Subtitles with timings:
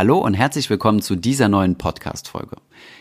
[0.00, 2.56] Hallo und herzlich willkommen zu dieser neuen Podcast-Folge.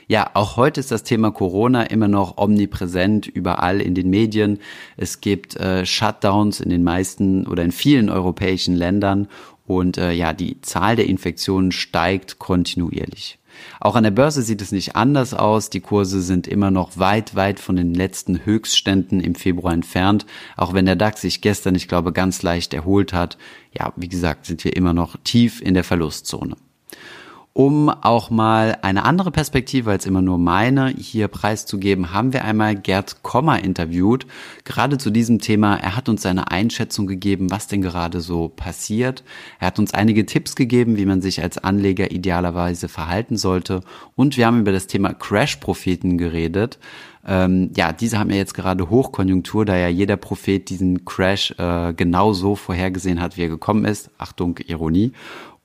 [0.09, 4.59] Ja, auch heute ist das Thema Corona immer noch omnipräsent überall in den Medien.
[4.97, 9.29] Es gibt äh, Shutdowns in den meisten oder in vielen europäischen Ländern
[9.65, 13.39] und äh, ja, die Zahl der Infektionen steigt kontinuierlich.
[13.79, 15.69] Auch an der Börse sieht es nicht anders aus.
[15.69, 20.25] Die Kurse sind immer noch weit, weit von den letzten Höchstständen im Februar entfernt.
[20.57, 23.37] Auch wenn der DAX sich gestern, ich glaube, ganz leicht erholt hat.
[23.71, 26.57] Ja, wie gesagt, sind wir immer noch tief in der Verlustzone
[27.53, 32.75] um auch mal eine andere Perspektive als immer nur meine hier preiszugeben, haben wir einmal
[32.75, 34.27] Gerd Kommer interviewt,
[34.63, 35.75] gerade zu diesem Thema.
[35.75, 39.23] Er hat uns seine Einschätzung gegeben, was denn gerade so passiert.
[39.59, 43.81] Er hat uns einige Tipps gegeben, wie man sich als Anleger idealerweise verhalten sollte.
[44.15, 46.79] Und wir haben über das Thema Crash-Propheten geredet.
[47.27, 51.93] Ähm, ja, diese haben ja jetzt gerade Hochkonjunktur, da ja jeder Prophet diesen Crash äh,
[51.93, 54.09] genau so vorhergesehen hat, wie er gekommen ist.
[54.17, 55.11] Achtung, Ironie.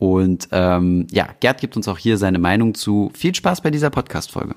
[0.04, 3.10] Und ähm, ja, Gerd gibt uns auch hier seine Meinung zu.
[3.14, 4.56] Viel Spaß bei dieser Podcast-Folge.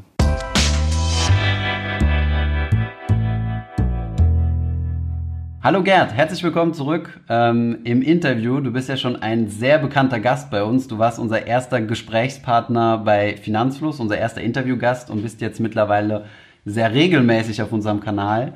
[5.63, 8.59] Hallo Gerd, herzlich willkommen zurück ähm, im Interview.
[8.59, 10.89] Du bist ja schon ein sehr bekannter Gast bei uns.
[10.89, 16.25] Du warst unser erster Gesprächspartner bei Finanzfluss, unser erster Interviewgast und bist jetzt mittlerweile
[16.65, 18.51] sehr regelmäßig auf unserem Kanal.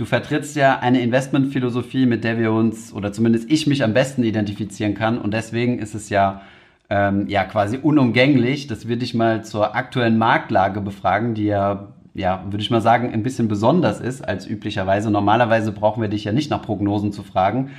[0.00, 4.24] Du vertrittst ja eine Investmentphilosophie, mit der wir uns, oder zumindest ich mich am besten
[4.24, 5.18] identifizieren kann.
[5.18, 6.40] Und deswegen ist es ja,
[6.88, 12.42] ähm, ja quasi unumgänglich, dass wir dich mal zur aktuellen Marktlage befragen, die ja, ja,
[12.46, 15.10] würde ich mal sagen, ein bisschen besonders ist als üblicherweise.
[15.10, 17.72] Normalerweise brauchen wir dich ja nicht nach Prognosen zu fragen.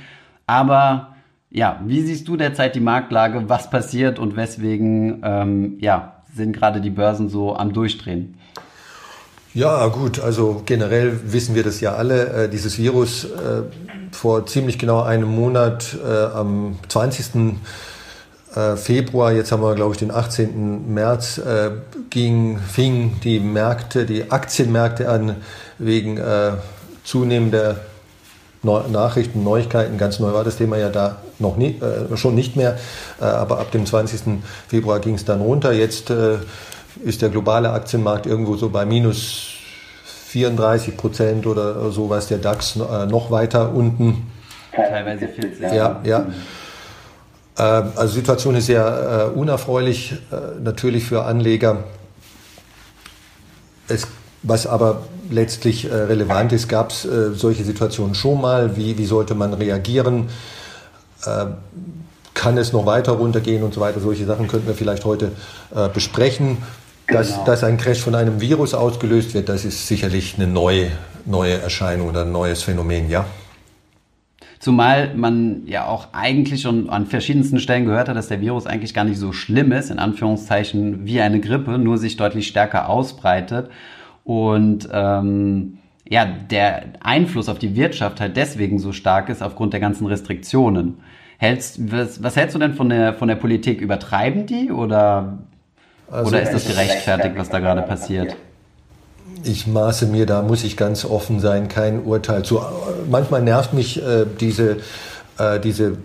[0.46, 1.16] Aber
[1.50, 3.48] ja, wie siehst du derzeit die Marktlage?
[3.48, 8.36] Was passiert und weswegen ähm, ja, sind gerade die Börsen so am Durchdrehen?
[9.54, 12.44] Ja, gut, also generell wissen wir das ja alle.
[12.44, 13.62] Äh, dieses Virus äh,
[14.10, 17.58] vor ziemlich genau einem Monat äh, am 20.
[18.54, 20.94] Äh, Februar, jetzt haben wir glaube ich den 18.
[20.94, 21.70] März, äh,
[22.08, 25.36] ging, fing die Märkte, die Aktienmärkte an
[25.78, 26.52] wegen äh,
[27.04, 27.76] zunehmender
[28.62, 29.98] Neu Nachrichten, Neuigkeiten.
[29.98, 31.80] Ganz neu war das Thema ja da noch nie,
[32.14, 32.78] schon nicht mehr,
[33.18, 34.40] aber ab dem 20.
[34.68, 35.72] Februar ging es dann runter.
[35.72, 36.12] Jetzt
[37.04, 39.52] ist der globale Aktienmarkt irgendwo so bei minus
[40.32, 44.30] 34 Prozent oder sowas, der DAX äh, noch weiter unten.
[44.74, 45.60] Teilweise 40.
[45.60, 46.26] Ja, ja.
[47.58, 51.84] Ähm, also die Situation ist sehr äh, unerfreulich, äh, natürlich für Anleger.
[53.88, 54.06] Es,
[54.42, 58.76] was aber letztlich relevant ist, gab es solche Situationen schon mal.
[58.76, 60.28] Wie, wie sollte man reagieren?
[62.34, 64.00] kann es noch weiter runtergehen und so weiter?
[64.00, 65.30] Solche Sachen könnten wir vielleicht heute
[65.94, 66.58] besprechen.
[67.12, 67.44] Dass, genau.
[67.44, 70.90] dass ein Crash von einem Virus ausgelöst wird, das ist sicherlich eine neue,
[71.26, 73.26] neue Erscheinung oder ein neues Phänomen, ja.
[74.58, 78.94] Zumal man ja auch eigentlich schon an verschiedensten Stellen gehört hat, dass der Virus eigentlich
[78.94, 83.70] gar nicht so schlimm ist, in Anführungszeichen wie eine Grippe, nur sich deutlich stärker ausbreitet.
[84.22, 85.78] Und ähm,
[86.08, 90.98] ja, der Einfluss auf die Wirtschaft halt deswegen so stark ist aufgrund der ganzen Restriktionen.
[91.38, 93.80] Hältst, was, was hältst du denn von der, von der Politik?
[93.80, 95.38] Übertreiben die oder
[96.12, 98.36] also Oder ist das gerechtfertigt, was da gerade passiert?
[99.44, 102.60] Ich maße mir, da muss ich ganz offen sein, kein Urteil zu.
[103.10, 104.76] Manchmal nervt mich äh, diese,
[105.38, 105.96] äh, diese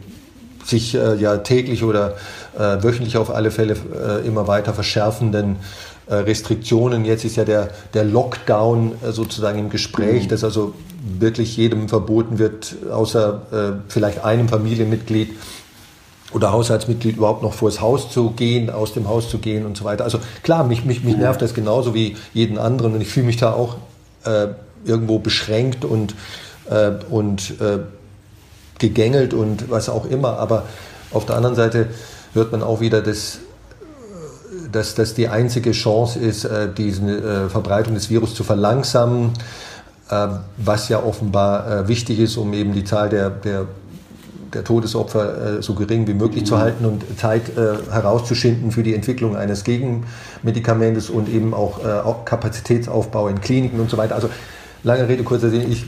[0.63, 2.15] sich äh, ja täglich oder
[2.57, 5.57] äh, wöchentlich auf alle Fälle äh, immer weiter verschärfenden
[6.07, 7.03] äh, Restriktionen.
[7.03, 10.29] Jetzt ist ja der, der Lockdown sozusagen im Gespräch, mhm.
[10.29, 10.73] dass also
[11.19, 15.29] wirklich jedem verboten wird, außer vielleicht einem Familienmitglied,
[16.33, 19.85] oder Haushaltsmitglied überhaupt noch vors Haus zu gehen, aus dem Haus zu gehen und so
[19.85, 20.03] weiter.
[20.03, 23.37] Also klar, mich, mich, mich nervt das genauso wie jeden anderen und ich fühle mich
[23.37, 23.77] da auch
[24.25, 24.47] äh,
[24.85, 26.15] irgendwo beschränkt und,
[26.69, 27.79] äh, und äh,
[28.77, 30.37] gegängelt und was auch immer.
[30.39, 30.63] Aber
[31.11, 31.87] auf der anderen Seite
[32.33, 33.39] hört man auch wieder, dass
[34.71, 39.31] dass das die einzige Chance ist, äh, diese äh, Verbreitung des Virus zu verlangsamen,
[40.09, 40.27] äh,
[40.57, 43.65] was ja offenbar wichtig ist, um eben die Zahl der, der
[44.53, 48.93] der Todesopfer äh, so gering wie möglich zu halten und Zeit äh, herauszuschinden für die
[48.93, 54.15] Entwicklung eines Gegenmedikamentes und eben auch, äh, auch Kapazitätsaufbau in Kliniken und so weiter.
[54.15, 54.29] Also
[54.83, 55.85] lange Rede, kurzer Sinn, ich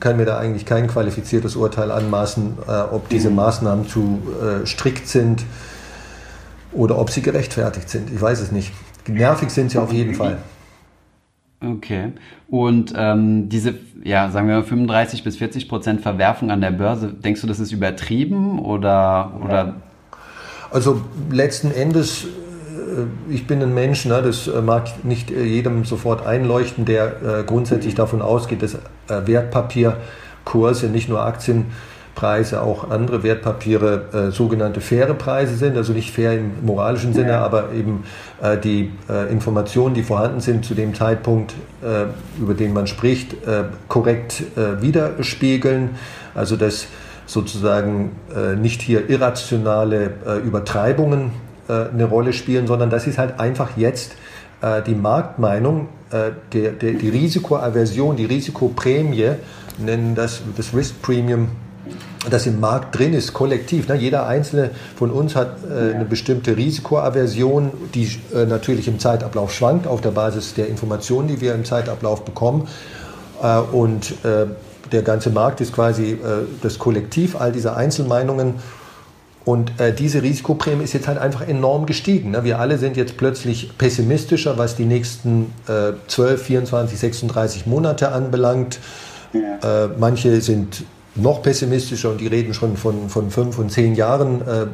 [0.00, 2.54] kann mir da eigentlich kein qualifiziertes Urteil anmaßen,
[2.90, 3.30] ob diese.
[3.30, 4.20] Maßnahmen zu
[4.64, 5.44] strikt sind
[6.72, 8.10] oder ob sie gerechtfertigt sind.
[8.12, 8.72] Ich weiß es nicht.
[9.06, 10.38] Nervig sind sie auf jeden Fall.
[11.64, 12.12] Okay.
[12.48, 17.12] Und ähm, diese, ja, sagen wir mal 35 bis 40 Prozent Verwerfung an der Börse,
[17.12, 19.76] denkst du, das ist übertrieben oder, oder?
[20.70, 25.84] Also letzten Endes, äh, ich bin ein Mensch, ne, das äh, mag nicht äh, jedem
[25.84, 28.78] sofort einleuchten, der äh, grundsätzlich davon ausgeht, dass äh,
[29.26, 31.66] Wertpapierkurse, nicht nur Aktien,
[32.14, 37.38] Preise auch andere Wertpapiere äh, sogenannte faire Preise sind, also nicht fair im moralischen Sinne,
[37.38, 38.04] aber eben
[38.42, 42.04] äh, die äh, Informationen, die vorhanden sind zu dem Zeitpunkt, äh,
[42.40, 45.90] über den man spricht, äh, korrekt äh, widerspiegeln.
[46.34, 46.86] Also dass
[47.26, 48.10] sozusagen
[48.60, 50.10] nicht hier irrationale
[50.44, 51.30] Übertreibungen
[51.68, 54.16] eine Rolle spielen, sondern das ist halt einfach jetzt
[54.86, 59.30] die Marktmeinung, der, der, die Risikoaversion, die Risikoprämie,
[59.78, 61.48] nennen das das Risk Premium
[62.30, 63.88] das im Markt drin ist, kollektiv.
[63.88, 63.96] Ne?
[63.96, 69.86] Jeder Einzelne von uns hat äh, eine bestimmte Risikoaversion, die äh, natürlich im Zeitablauf schwankt
[69.86, 72.68] auf der Basis der Informationen, die wir im Zeitablauf bekommen.
[73.42, 74.46] Äh, und äh,
[74.92, 76.18] der ganze Markt ist quasi äh,
[76.62, 78.54] das Kollektiv all dieser Einzelmeinungen.
[79.44, 82.30] Und äh, diese Risikoprämie ist jetzt halt einfach enorm gestiegen.
[82.30, 82.44] Ne?
[82.44, 85.52] Wir alle sind jetzt plötzlich pessimistischer, was die nächsten
[86.06, 88.78] 12, 24, 36 Monate anbelangt.
[89.32, 89.88] Ja.
[89.98, 94.62] manche sind noch pessimistischer und die reden schon von, von fünf und zehn Jahren, äh,
[94.62, 94.66] äh,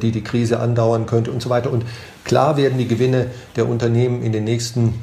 [0.00, 1.70] die die Krise andauern könnte und so weiter.
[1.70, 1.84] Und
[2.24, 4.94] klar werden die Gewinne der Unternehmen in den nächsten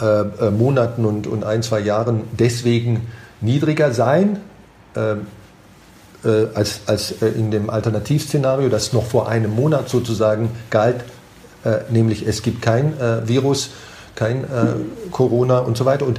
[0.00, 3.08] äh, äh Monaten und, und ein, zwei Jahren deswegen
[3.40, 4.40] niedriger sein.
[4.96, 5.16] Äh,
[6.24, 11.04] äh als, als in dem Alternativszenario, das noch vor einem Monat sozusagen galt,
[11.90, 12.94] nämlich es gibt kein
[13.24, 13.70] Virus,
[14.14, 14.44] kein
[15.10, 16.06] Corona und so weiter.
[16.06, 16.18] Und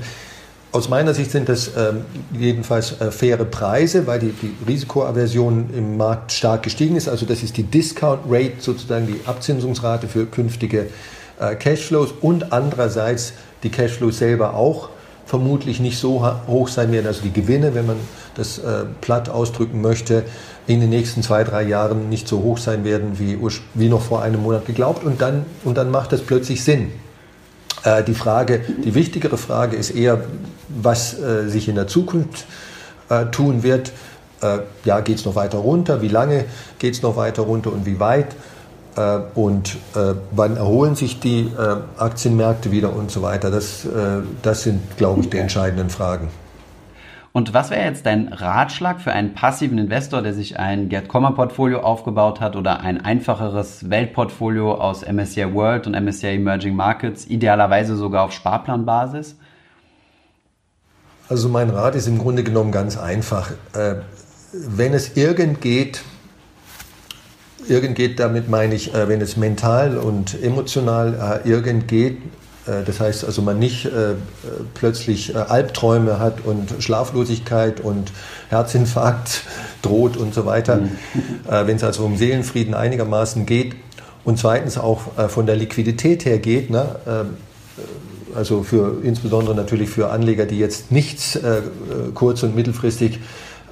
[0.71, 5.98] aus meiner Sicht sind das ähm, jedenfalls äh, faire Preise, weil die, die, Risikoaversion im
[5.98, 7.10] Markt stark gestiegen ist.
[7.10, 10.88] Also das ist die Discount Rate, sozusagen die Abzinsungsrate für künftige
[11.39, 13.33] äh, Cashflows und andererseits
[13.63, 14.89] die Cashflows selber auch
[15.25, 17.98] vermutlich nicht so hoch sein werden, also die Gewinne, wenn man
[18.36, 20.24] das äh, platt ausdrücken möchte,
[20.66, 23.38] in den nächsten zwei, drei Jahren nicht so hoch sein werden wie,
[23.75, 25.04] wie noch vor einem Monat geglaubt.
[25.04, 26.92] Und dann, und dann macht das plötzlich Sinn.
[27.83, 30.21] Äh, die Frage, die wichtigere Frage ist eher,
[30.67, 32.45] was äh, sich in der Zukunft
[33.09, 33.91] äh, tun wird.
[34.41, 36.01] Äh, ja, geht es noch weiter runter?
[36.01, 36.45] Wie lange
[36.77, 38.35] geht es noch weiter runter und wie weit?
[38.95, 41.51] Äh, und äh, wann erholen sich die
[41.97, 43.51] Aktienmärkte wieder und so weiter?
[43.51, 43.87] Das,
[44.41, 46.29] das sind, glaube ich, die entscheidenden Fragen.
[47.31, 51.31] Und was wäre jetzt dein Ratschlag für einen passiven Investor, der sich ein Gerd Kommer
[51.31, 57.95] Portfolio aufgebaut hat oder ein einfacheres Weltportfolio aus MSCI World und MSCI Emerging Markets, idealerweise
[57.95, 59.35] sogar auf Sparplanbasis?
[61.29, 63.51] Also mein Rat ist im Grunde genommen ganz einfach.
[63.73, 63.97] Äh,
[64.51, 66.01] wenn es irgend geht,
[67.67, 72.17] irgend geht, damit meine ich, äh, wenn es mental und emotional äh, irgend geht,
[72.86, 73.89] das heißt also man nicht
[74.74, 78.12] plötzlich Albträume hat und Schlaflosigkeit und
[78.50, 79.42] Herzinfarkt
[79.81, 80.92] droht und so weiter, mhm.
[81.48, 83.75] wenn es also um Seelenfrieden einigermaßen geht
[84.24, 86.95] und zweitens auch von der Liquidität her geht, ne,
[88.36, 91.62] also für, insbesondere natürlich für Anleger, die jetzt nichts äh,
[92.13, 93.19] kurz- und mittelfristig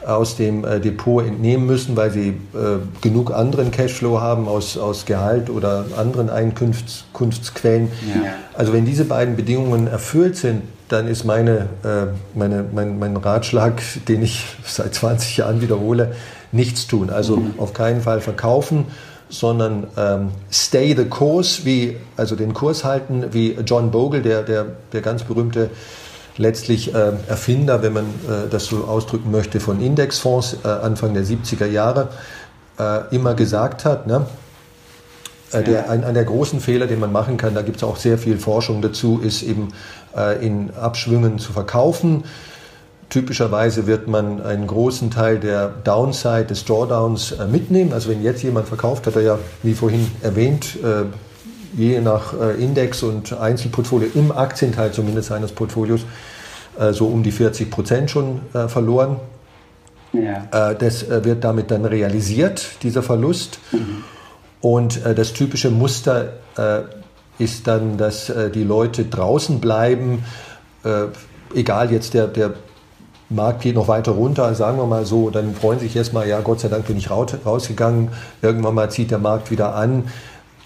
[0.08, 5.06] aus dem äh, Depot entnehmen müssen, weil sie äh, genug anderen Cashflow haben aus, aus
[5.06, 7.90] Gehalt oder anderen Einkunftsquellen.
[8.14, 8.34] Ja.
[8.54, 13.82] Also wenn diese beiden Bedingungen erfüllt sind, dann ist meine, äh, meine, mein, mein Ratschlag,
[14.08, 16.14] den ich seit 20 Jahren wiederhole,
[16.54, 17.10] nichts tun.
[17.10, 17.54] Also mhm.
[17.58, 18.86] auf keinen Fall verkaufen,
[19.30, 24.66] sondern ähm, stay the course, wie, also den Kurs halten, wie John Bogle, der, der,
[24.94, 25.70] der ganz berühmte
[26.38, 31.24] letztlich äh, Erfinder, wenn man äh, das so ausdrücken möchte, von Indexfonds äh, Anfang der
[31.24, 32.10] 70er Jahre
[32.80, 34.08] äh, immer gesagt hat.
[34.08, 34.26] Ne?
[35.52, 37.98] Äh, der, ein, ein der großen Fehler, den man machen kann, da gibt es auch
[37.98, 39.70] sehr viel Forschung dazu, ist eben
[40.16, 42.24] äh, in Abschwüngen zu verkaufen.
[43.10, 47.94] Typischerweise wird man einen großen Teil der Downside des Drawdowns mitnehmen.
[47.94, 51.06] Also wenn jetzt jemand verkauft, hat er ja, wie vorhin erwähnt, äh,
[51.78, 56.02] je nach äh, Index und Einzelportfolio im Aktienteil zumindest seines Portfolios
[56.92, 59.20] so um die 40 Prozent schon verloren.
[60.14, 60.76] Ja.
[60.76, 63.58] Das wird damit dann realisiert, dieser Verlust.
[63.72, 64.04] Mhm.
[64.62, 66.34] Und das typische Muster
[67.40, 70.24] ist dann, dass die Leute draußen bleiben,
[71.56, 72.54] egal jetzt der, der
[73.30, 76.62] Markt geht noch weiter runter, sagen wir mal so, dann freuen sich erstmal, ja, Gott
[76.62, 78.10] sei Dank bin ich rausgegangen.
[78.42, 80.06] Irgendwann mal zieht der Markt wieder an.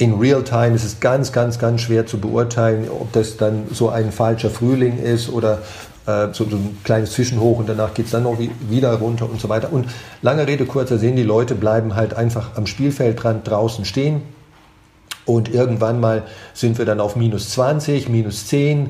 [0.02, 3.90] In real time ist es ganz, ganz, ganz schwer zu beurteilen, ob das dann so
[3.90, 5.60] ein falscher Frühling ist oder
[6.08, 9.40] äh, so, so, ein kleines Zwischenhoch und danach geht es dann noch wieder runter und
[9.40, 9.72] so weiter.
[9.72, 9.86] Und
[10.24, 14.24] lange Rede, kurzer Sinn, die Leute bleiben halt einfach am Spielfeldrand draußen stehen
[15.26, 16.24] und irgendwann mal
[16.56, 18.90] sind wir dann auf minus 20, minus 10,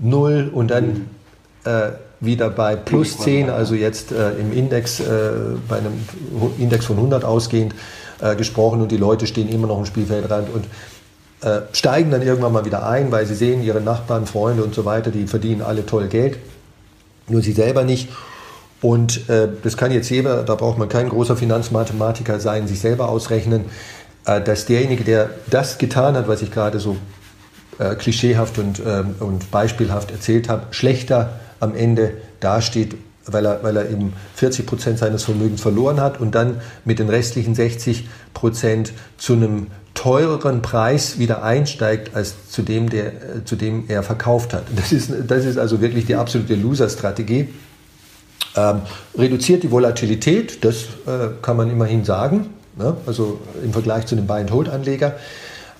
[0.00, 1.10] 0 und dann
[1.64, 5.30] äh, wieder bei plus 10, also jetzt äh, im Index, äh,
[5.68, 5.92] bei einem
[6.56, 7.74] Index von 100 ausgehend
[8.22, 10.64] äh, gesprochen und die Leute stehen immer noch im Spielfeldrand und
[11.42, 14.84] äh, steigen dann irgendwann mal wieder ein, weil sie sehen, ihre Nachbarn, Freunde und so
[14.84, 16.38] weiter, die verdienen alle toll Geld,
[17.28, 18.08] nur sie selber nicht.
[18.80, 23.08] Und äh, das kann jetzt jeder, da braucht man kein großer Finanzmathematiker sein, sich selber
[23.08, 23.64] ausrechnen,
[24.24, 26.96] äh, dass derjenige, der das getan hat, was ich gerade so
[27.78, 33.76] äh, klischeehaft und, ähm, und beispielhaft erzählt habe, schlechter am Ende dasteht, weil er, weil
[33.76, 38.92] er eben 40 Prozent seines Vermögens verloren hat und dann mit den restlichen 60 Prozent
[39.16, 44.54] zu einem teureren Preis wieder einsteigt als zu dem, der, äh, zu dem er verkauft
[44.54, 44.64] hat.
[44.74, 47.48] Das ist, das ist also wirklich die absolute Loser-Strategie.
[48.56, 48.82] Ähm,
[49.16, 52.96] reduziert die Volatilität, das äh, kann man immerhin sagen, ne?
[53.06, 55.16] also im Vergleich zu einem Buy-and-Hold-Anleger.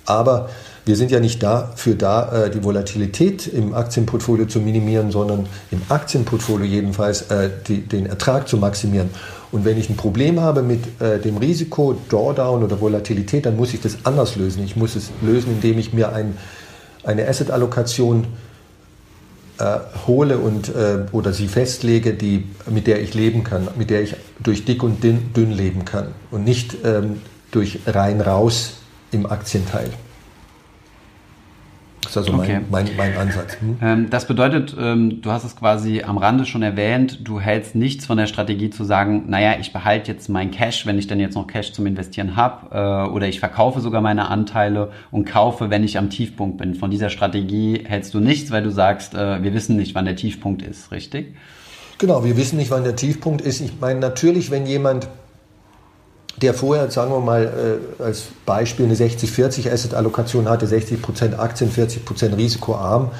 [0.06, 0.48] Aber
[0.84, 5.80] wir sind ja nicht dafür da, äh, die Volatilität im Aktienportfolio zu minimieren, sondern im
[5.88, 9.10] Aktienportfolio jedenfalls äh, den Ertrag zu maximieren.
[9.52, 13.74] Und wenn ich ein Problem habe mit äh, dem Risiko Drawdown oder Volatilität, dann muss
[13.74, 14.64] ich das anders lösen.
[14.64, 16.36] Ich muss es lösen, indem ich mir ein,
[17.04, 18.26] eine Asset-Allokation
[20.08, 20.72] hole und,
[21.12, 25.04] oder sie festlege, die, mit der ich leben kann, mit der ich durch dick und
[25.04, 27.20] dünn, dünn leben kann und nicht ähm,
[27.52, 28.78] durch rein raus
[29.12, 29.90] im Aktienteil.
[32.12, 32.60] Das ist also okay.
[32.70, 33.56] mein, mein, mein, Ansatz.
[33.60, 33.78] Hm?
[33.80, 38.04] Ähm, das bedeutet, ähm, du hast es quasi am Rande schon erwähnt, du hältst nichts
[38.04, 41.34] von der Strategie zu sagen, naja, ich behalte jetzt mein Cash, wenn ich dann jetzt
[41.34, 45.84] noch Cash zum Investieren habe, äh, oder ich verkaufe sogar meine Anteile und kaufe, wenn
[45.84, 46.74] ich am Tiefpunkt bin.
[46.74, 50.16] Von dieser Strategie hältst du nichts, weil du sagst, äh, wir wissen nicht, wann der
[50.16, 51.34] Tiefpunkt ist, richtig?
[51.96, 53.60] Genau, wir wissen nicht, wann der Tiefpunkt ist.
[53.60, 55.08] Ich meine, natürlich, wenn jemand
[56.42, 62.36] der vorher, sagen wir mal, äh, als Beispiel eine 60-40 Asset-Allokation hatte, 60% Aktien, 40%
[62.36, 63.10] risikoarm.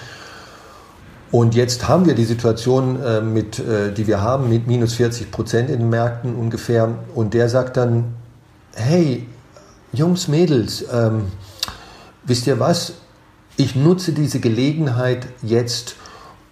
[1.30, 5.70] Und jetzt haben wir die Situation, äh, mit, äh, die wir haben, mit minus 40%
[5.70, 6.94] in den Märkten ungefähr.
[7.14, 8.14] Und der sagt dann,
[8.74, 9.26] hey,
[9.92, 11.24] Jungs, Mädels, ähm,
[12.24, 12.94] wisst ihr was?
[13.56, 15.96] Ich nutze diese Gelegenheit jetzt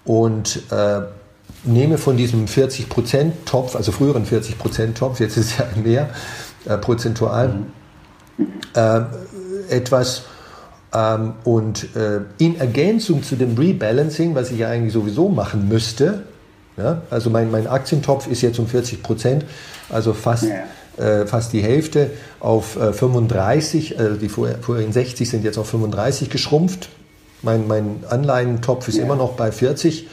[0.05, 1.01] und äh,
[1.65, 6.11] nehme von diesem 40% Topf, also früheren 40% Topf, jetzt ist es ja mehr,
[6.67, 7.65] äh, prozentual
[8.37, 8.47] mhm.
[8.75, 9.01] äh,
[9.69, 10.23] etwas.
[10.93, 16.25] Ähm, und äh, in Ergänzung zu dem Rebalancing, was ich ja eigentlich sowieso machen müsste,
[16.77, 19.45] ja, also mein, mein Aktientopf ist jetzt um 40 Prozent,
[19.89, 21.05] also fast, ja.
[21.05, 25.69] äh, fast die Hälfte auf äh, 35, also die vorher, vorherigen 60 sind jetzt auf
[25.69, 26.89] 35 geschrumpft.
[27.43, 29.05] Mein, mein Anleihentopf ist ja.
[29.05, 30.09] immer noch bei 40.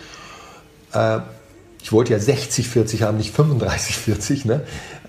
[1.88, 4.46] Ich wollte ja 60-40 haben, nicht 35-40.
[4.46, 4.60] Ne?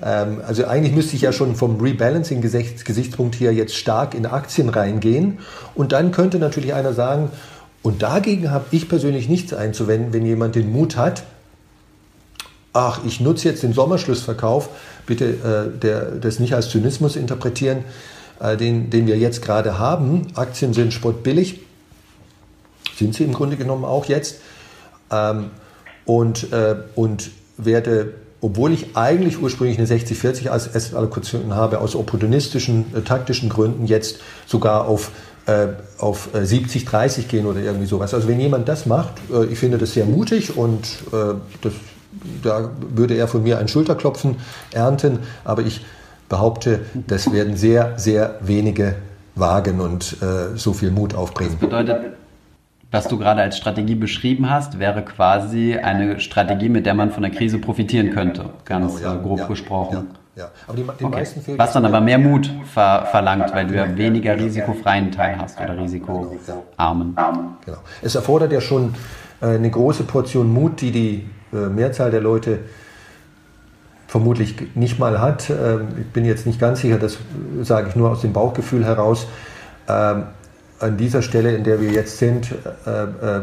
[0.01, 5.41] Ähm, also eigentlich müsste ich ja schon vom Rebalancing-Gesichtspunkt hier jetzt stark in Aktien reingehen.
[5.75, 7.33] Und dann könnte natürlich einer sagen,
[7.83, 11.25] und dagegen habe ich persönlich nichts einzuwenden, wenn jemand den Mut hat,
[12.73, 14.69] ach, ich nutze jetzt den Sommerschlussverkauf,
[15.05, 15.25] bitte
[15.75, 17.83] äh, der, das nicht als Zynismus interpretieren,
[18.39, 20.29] äh, den, den wir jetzt gerade haben.
[20.37, 21.59] Aktien sind spottbillig,
[22.97, 24.37] sind sie im Grunde genommen auch jetzt.
[25.11, 25.51] Ähm,
[26.09, 32.87] und, äh, und werde, obwohl ich eigentlich ursprünglich eine 60-40 als Asset-Allokation habe, aus opportunistischen,
[32.97, 35.11] äh, taktischen Gründen jetzt sogar auf
[35.45, 38.13] äh, auf 70-30 äh, gehen oder irgendwie sowas.
[38.13, 40.99] Also wenn jemand das macht, äh, ich finde das sehr mutig und
[41.63, 41.73] das,
[42.43, 44.37] da würde er von mir ein Schulterklopfen
[44.73, 45.85] ernten, aber ich
[46.29, 48.97] behaupte, das werden sehr, sehr wenige
[49.35, 50.17] wagen und
[50.57, 51.53] so viel Mut aufbringen.
[51.53, 52.13] Das bedeutet,
[52.91, 57.23] was du gerade als Strategie beschrieben hast, wäre quasi eine Strategie, mit der man von
[57.23, 60.07] der Krise profitieren könnte, ganz genau, ja, grob ja, gesprochen.
[60.37, 60.51] Ja, ja.
[60.67, 61.17] Aber die, den okay.
[61.17, 65.37] meisten fehlt Was dann aber mehr Mut ver verlangt, weil du ja weniger risikofreien Teil
[65.39, 67.17] hast oder risikoarmen.
[67.65, 67.79] Genau.
[68.01, 68.95] Es erfordert ja schon
[69.43, 72.61] äh, eine große Portion Mut, die die äh, Mehrzahl der Leute
[74.07, 75.51] vermutlich nicht mal hat.
[75.51, 77.19] Ähm, ich bin jetzt nicht ganz sicher, das
[77.63, 79.27] sage ich nur aus dem Bauchgefühl heraus
[79.89, 80.25] ähm,
[80.81, 82.53] an dieser Stelle, in der wir jetzt sind,
[82.87, 83.43] äh, äh,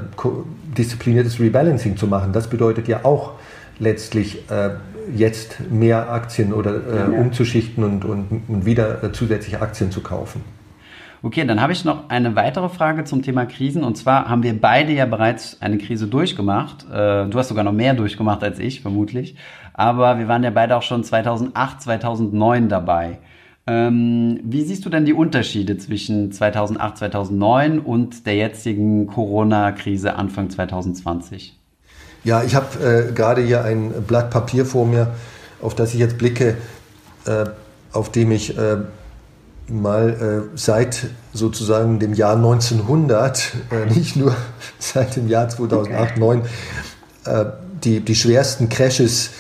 [0.78, 2.34] diszipliniertes Rebalancing zu machen.
[2.34, 3.34] Das bedeutet ja auch
[3.80, 4.72] letztlich äh,
[5.14, 10.42] jetzt mehr Aktien oder äh, umzuschichten und, und, und wieder äh, zusätzliche Aktien zu kaufen.
[11.22, 13.84] Okay, dann habe ich noch eine weitere Frage zum Thema Krisen.
[13.84, 16.86] Und zwar haben wir beide ja bereits eine Krise durchgemacht.
[16.92, 19.36] Äh, du hast sogar noch mehr durchgemacht als ich, vermutlich.
[19.74, 23.20] Aber wir waren ja beide auch schon 2008, 2009 dabei.
[23.68, 30.52] Ähm, wie siehst du denn die Unterschiede zwischen 2008, 2009 und der jetzigen Corona-Krise Anfang
[30.52, 31.58] 2020?
[32.24, 35.16] Ja, ich habe äh, gerade hier ein Blatt Papier vor mir,
[35.62, 36.58] auf das ich jetzt blicke,
[37.26, 37.46] äh,
[37.92, 38.78] auf dem ich äh,
[39.68, 40.10] mal
[40.54, 44.36] äh, seit sozusagen dem Jahr 1900, äh, nicht nur
[44.78, 46.42] seit dem Jahr 2008, 2009,
[47.26, 47.46] äh,
[47.84, 49.32] die, die schwersten Crashes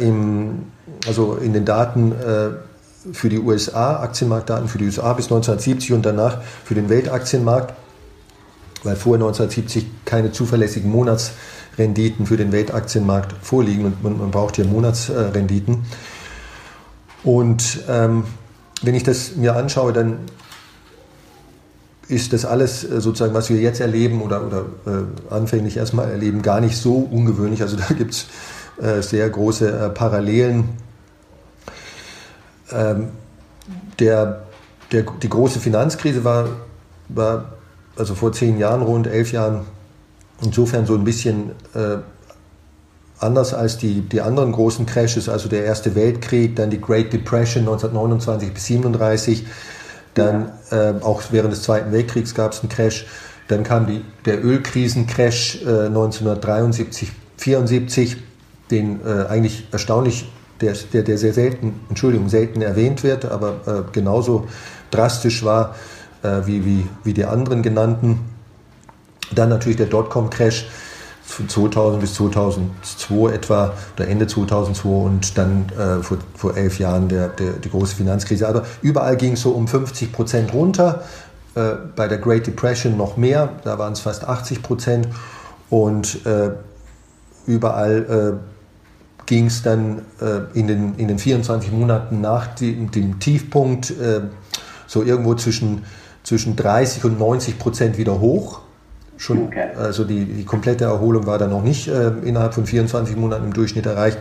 [0.00, 0.62] im,
[1.06, 2.14] also in den Daten
[3.12, 7.74] für die USA, Aktienmarktdaten für die USA bis 1970 und danach für den Weltaktienmarkt,
[8.84, 11.32] weil vor 1970 keine zuverlässigen Monats
[11.78, 15.84] Renditen für den Weltaktienmarkt vorliegen und man, man braucht hier Monatsrenditen.
[17.22, 18.24] Und ähm,
[18.82, 20.18] wenn ich das mir anschaue, dann
[22.08, 26.42] ist das alles äh, sozusagen, was wir jetzt erleben oder, oder äh, anfänglich erstmal erleben,
[26.42, 27.62] gar nicht so ungewöhnlich.
[27.62, 28.26] Also da gibt es
[28.82, 30.85] äh, sehr große äh, Parallelen.
[32.72, 33.08] Ähm,
[33.98, 34.42] der,
[34.92, 36.48] der, die große Finanzkrise war,
[37.08, 37.52] war
[37.96, 39.66] also vor zehn Jahren, rund elf Jahren,
[40.42, 41.98] insofern so ein bisschen äh,
[43.18, 47.62] anders als die, die anderen großen Crashes, also der Erste Weltkrieg, dann die Great Depression
[47.62, 49.46] 1929 bis 1937,
[50.14, 53.06] dann äh, auch während des Zweiten Weltkriegs gab es einen Crash,
[53.48, 58.16] dann kam die, der Ölkrisen-Crash äh, 1973, 74,
[58.70, 60.28] den äh, eigentlich erstaunlich,
[60.60, 64.46] der, der, der, sehr selten, Entschuldigung, selten erwähnt wird, aber äh, genauso
[64.90, 65.74] drastisch war
[66.22, 68.20] äh, wie, wie, wie die anderen genannten.
[69.34, 70.66] Dann natürlich der Dotcom-Crash
[71.26, 77.08] von 2000 bis 2002 etwa oder Ende 2002 und dann äh, vor, vor elf Jahren
[77.08, 78.48] der, der, die große Finanzkrise.
[78.48, 81.02] Aber überall ging es so um 50 Prozent runter.
[81.56, 85.08] Äh, bei der Great Depression noch mehr, da waren es fast 80 Prozent.
[85.68, 86.50] Und äh,
[87.46, 88.55] überall äh,
[89.26, 94.22] ging es dann äh, in, den, in den 24 Monaten nach dem, dem Tiefpunkt äh,
[94.86, 95.84] so irgendwo zwischen,
[96.22, 98.60] zwischen 30 und 90 Prozent wieder hoch.
[99.18, 99.68] Schon, okay.
[99.76, 103.52] Also die, die komplette Erholung war dann noch nicht äh, innerhalb von 24 Monaten im
[103.52, 104.18] Durchschnitt erreicht.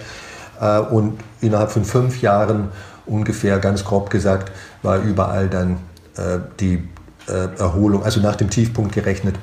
[0.59, 2.69] Äh, und innerhalb von fünf Jahren
[3.05, 5.77] ungefähr, ganz grob gesagt, war überall dann
[6.17, 6.87] äh, die
[7.27, 9.35] äh, Erholung, also nach dem Tiefpunkt gerechnet,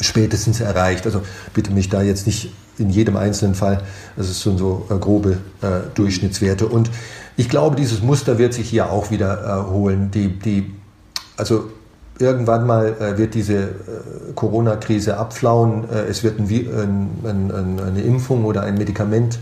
[0.00, 1.06] spätestens erreicht.
[1.06, 1.22] Also
[1.54, 3.82] bitte mich da jetzt nicht in jedem einzelnen Fall,
[4.16, 6.66] das ist so, so äh, grobe äh, Durchschnittswerte.
[6.66, 6.90] Und
[7.36, 10.10] ich glaube, dieses Muster wird sich hier auch wieder erholen.
[10.10, 10.72] Die, die,
[11.36, 11.70] also
[12.18, 13.68] irgendwann mal äh, wird diese äh,
[14.34, 15.84] Corona-Krise abflauen.
[15.90, 16.48] Äh, es wird ein,
[17.24, 19.38] ein, ein, eine Impfung oder ein Medikament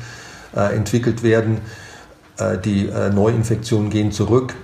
[0.57, 1.59] äh, entwickelt werden.
[2.39, 4.55] Äh, die äh, Neuinfektionen gehen zurück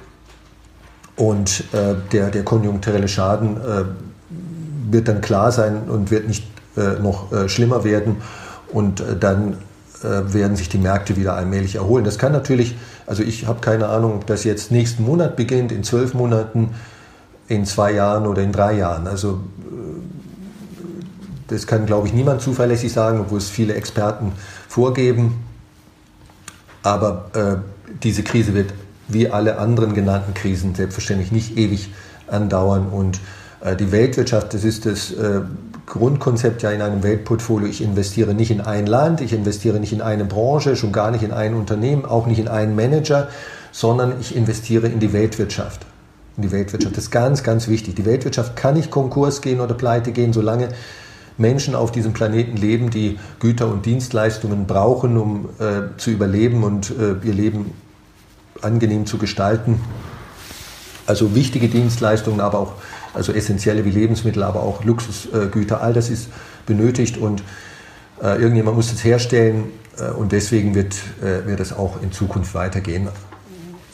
[1.17, 3.57] und der, der konjunkturelle Schaden
[4.91, 6.45] wird dann klar sein und wird nicht
[7.01, 8.17] noch schlimmer werden.
[8.73, 9.57] Und dann
[10.01, 12.05] werden sich die Märkte wieder allmählich erholen.
[12.05, 15.83] Das kann natürlich, also ich habe keine Ahnung, ob das jetzt nächsten Monat beginnt, in
[15.83, 16.75] zwölf Monaten
[17.49, 19.07] in zwei Jahren oder in drei Jahren.
[19.07, 20.03] Also äh,
[21.49, 24.33] das kann, glaube ich, niemand zuverlässig sagen, obwohl es viele Experten
[24.69, 25.45] vorgeben.
[26.83, 27.57] Aber äh,
[28.03, 28.73] diese Krise wird
[29.09, 31.93] wie alle anderen genannten Krisen selbstverständlich nicht ewig
[32.27, 32.89] andauern.
[32.89, 33.21] Und äh,
[33.77, 35.41] die Weltwirtschaft, das ist das äh,
[35.87, 37.69] Grundkonzept ja in einem Weltportfolio.
[37.69, 41.23] Ich investiere nicht in ein Land, ich investiere nicht in eine Branche, schon gar nicht
[41.23, 43.29] in ein Unternehmen, auch nicht in einen Manager,
[43.73, 45.87] sondern ich investiere in die Weltwirtschaft
[46.37, 46.97] in die Weltwirtschaft.
[46.97, 47.95] Das ist ganz, ganz wichtig.
[47.95, 50.69] Die Weltwirtschaft kann nicht Konkurs gehen oder pleite gehen, solange
[51.37, 56.91] Menschen auf diesem Planeten leben, die Güter und Dienstleistungen brauchen, um äh, zu überleben und
[56.91, 57.73] äh, ihr Leben
[58.63, 59.81] angenehm zu gestalten.
[61.07, 62.73] Also wichtige Dienstleistungen, aber auch
[63.15, 66.29] also essentielle wie Lebensmittel, aber auch Luxusgüter, all das ist
[66.67, 67.43] benötigt und
[68.23, 69.65] äh, irgendjemand muss das herstellen
[69.99, 73.09] äh, und deswegen wird, äh, wird es auch in Zukunft weitergehen.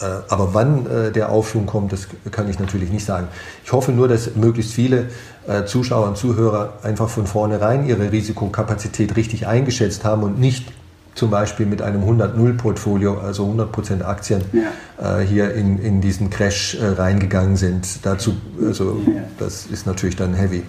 [0.00, 3.28] Äh, aber wann äh, der Aufschwung kommt, das kann ich natürlich nicht sagen.
[3.64, 5.08] Ich hoffe nur, dass möglichst viele
[5.46, 10.72] äh, Zuschauer und Zuhörer einfach von vornherein ihre Risikokapazität richtig eingeschätzt haben und nicht
[11.14, 15.18] zum Beispiel mit einem 100-0-Portfolio, also 100% Aktien, ja.
[15.18, 18.06] hier in, in diesen Crash reingegangen sind.
[18.06, 19.00] Dazu, also
[19.38, 20.62] das ist natürlich dann heavy.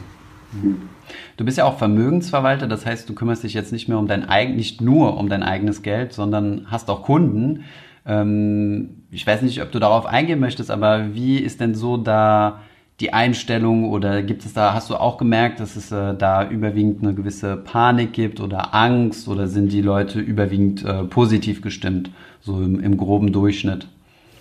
[1.37, 4.27] Du bist ja auch Vermögensverwalter, das heißt, du kümmerst dich jetzt nicht mehr um dein
[4.27, 7.63] eigen, nicht nur um dein eigenes Geld, sondern hast auch Kunden.
[8.05, 12.61] Ähm, ich weiß nicht, ob du darauf eingehen möchtest, aber wie ist denn so da
[13.01, 17.03] die Einstellung oder gibt es da, hast du auch gemerkt, dass es äh, da überwiegend
[17.03, 22.11] eine gewisse Panik gibt oder Angst oder sind die Leute überwiegend äh, positiv gestimmt,
[22.41, 23.87] so im, im groben Durchschnitt?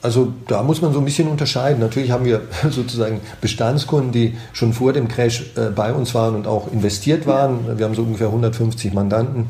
[0.03, 1.81] Also da muss man so ein bisschen unterscheiden.
[1.81, 6.47] Natürlich haben wir sozusagen Bestandskunden, die schon vor dem Crash äh, bei uns waren und
[6.47, 7.79] auch investiert waren.
[7.79, 9.47] Wir haben so ungefähr 150 Mandanten.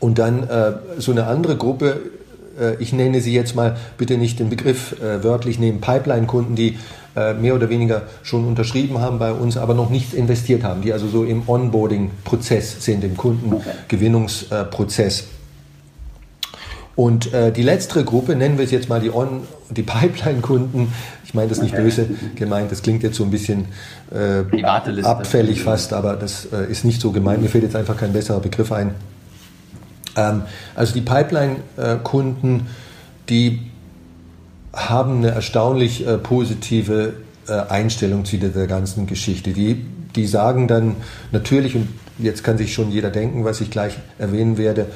[0.00, 2.00] Und dann äh, so eine andere Gruppe
[2.78, 6.78] ich nenne sie jetzt mal bitte nicht den Begriff äh, wörtlich nehmen, Pipeline-Kunden, die
[7.16, 10.92] äh, mehr oder weniger schon unterschrieben haben bei uns, aber noch nichts investiert haben, die
[10.92, 15.28] also so im Onboarding-Prozess sind, im Kundengewinnungsprozess.
[16.96, 19.10] Und äh, die letztere Gruppe, nennen wir es jetzt mal die,
[19.70, 20.92] die Pipeline-Kunden,
[21.24, 21.82] ich meine das nicht okay.
[21.82, 23.66] böse gemeint, das klingt jetzt so ein bisschen
[24.12, 24.62] äh,
[25.02, 28.40] abfällig fast, aber das äh, ist nicht so gemeint, mir fällt jetzt einfach kein besserer
[28.40, 28.94] Begriff ein.
[30.16, 30.42] Ähm,
[30.74, 32.66] also die Pipeline-Kunden,
[33.28, 33.70] die
[34.72, 37.14] haben eine erstaunlich äh, positive
[37.46, 39.52] äh, Einstellung zu der ganzen Geschichte.
[39.52, 39.84] Die,
[40.16, 40.96] die sagen dann
[41.32, 44.86] natürlich, und jetzt kann sich schon jeder denken, was ich gleich erwähnen werde,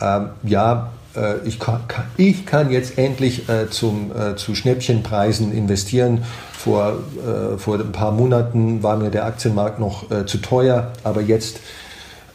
[0.00, 1.80] ähm, ja, äh, ich, kann,
[2.16, 6.24] ich kann jetzt endlich äh, zum, äh, zu Schnäppchenpreisen investieren.
[6.52, 11.58] Vor, äh, vor ein paar Monaten war mir der Aktienmarkt noch zu teuer, aber jetzt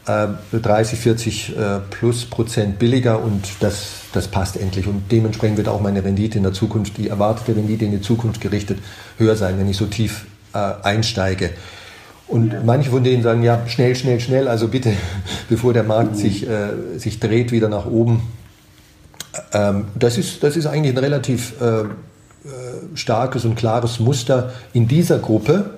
[0.08, 1.56] 30, 40
[1.90, 4.88] plus Prozent billiger und das, das passt endlich.
[4.88, 8.40] Und dementsprechend wird auch meine Rendite in der Zukunft, die erwartete Rendite in die Zukunft
[8.40, 8.80] gerichtet,
[9.18, 11.52] höher sein, wenn ich so tief einsteige.
[12.28, 12.62] Und ja.
[12.64, 14.94] manche von denen sagen, ja, schnell, schnell, schnell, also bitte,
[15.50, 16.18] bevor der Markt mhm.
[16.18, 18.22] sich, äh, sich dreht wieder nach oben.
[19.54, 21.86] Ähm, das, ist, das ist eigentlich ein relativ äh, äh
[22.96, 25.72] starkes und klares Muster in dieser Gruppe.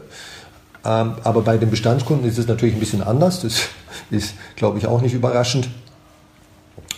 [0.90, 3.42] Ähm, aber bei den Bestandskunden ist es natürlich ein bisschen anders.
[3.42, 3.70] Das
[4.10, 5.70] ist, glaube ich, auch nicht überraschend.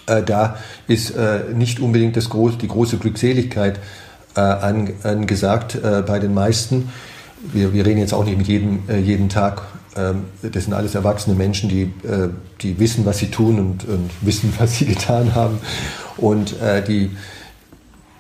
[0.07, 3.79] Äh, da ist äh, nicht unbedingt das groß, die große Glückseligkeit
[4.35, 6.89] äh, angesagt bei den meisten
[7.53, 9.63] wir, wir reden jetzt auch nicht mit jedem jeden Tag.
[9.97, 11.91] Ähm, das sind alles erwachsene Menschen, die,
[12.61, 15.57] die wissen, was sie tun und, und wissen, was sie getan haben.
[16.17, 16.55] Und
[16.87, 17.09] die,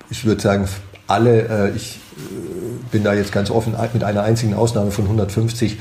[0.09, 0.67] ich würde sagen,
[1.07, 1.99] alle, ich
[2.91, 5.77] bin da jetzt ganz offen, mit einer einzigen Ausnahme von 150,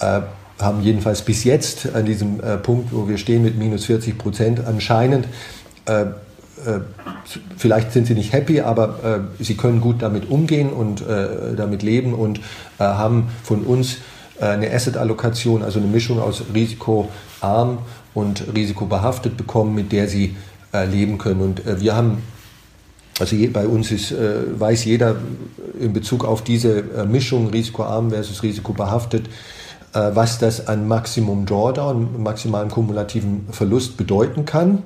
[0.00, 0.20] äh,
[0.60, 5.26] haben jedenfalls bis jetzt an diesem Punkt, wo wir stehen mit minus 40 Prozent, anscheinend
[6.64, 6.80] äh,
[7.56, 11.82] vielleicht sind sie nicht happy, aber äh, sie können gut damit umgehen und äh, damit
[11.82, 12.38] leben und
[12.78, 13.96] äh, haben von uns
[14.40, 17.78] äh, eine Asset-Allokation, also eine Mischung aus risikoarm
[18.14, 20.36] und risikobehaftet bekommen, mit der sie
[20.72, 21.40] äh, leben können.
[21.40, 22.22] Und wir haben,
[23.18, 25.16] also je, bei uns ist, weiß jeder
[25.78, 29.26] in Bezug auf diese Mischung risikoarm versus risikobehaftet,
[29.92, 34.82] was das an Maximum Drawdown, maximalen kumulativen Verlust bedeuten kann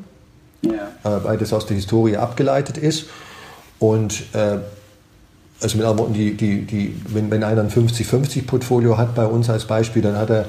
[0.62, 0.73] ja.
[1.05, 3.07] äh, weil das aus der Historie abgeleitet ist.
[3.79, 4.59] Und äh,
[5.61, 9.51] also mit anderen Worten, die, die, die, wenn, wenn einer ein 50-50-Portfolio hat bei uns
[9.51, 10.47] als Beispiel, dann hat er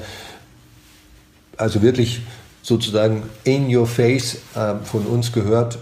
[1.56, 2.22] also wirklich
[2.62, 5.78] sozusagen in your face äh, von uns gehört,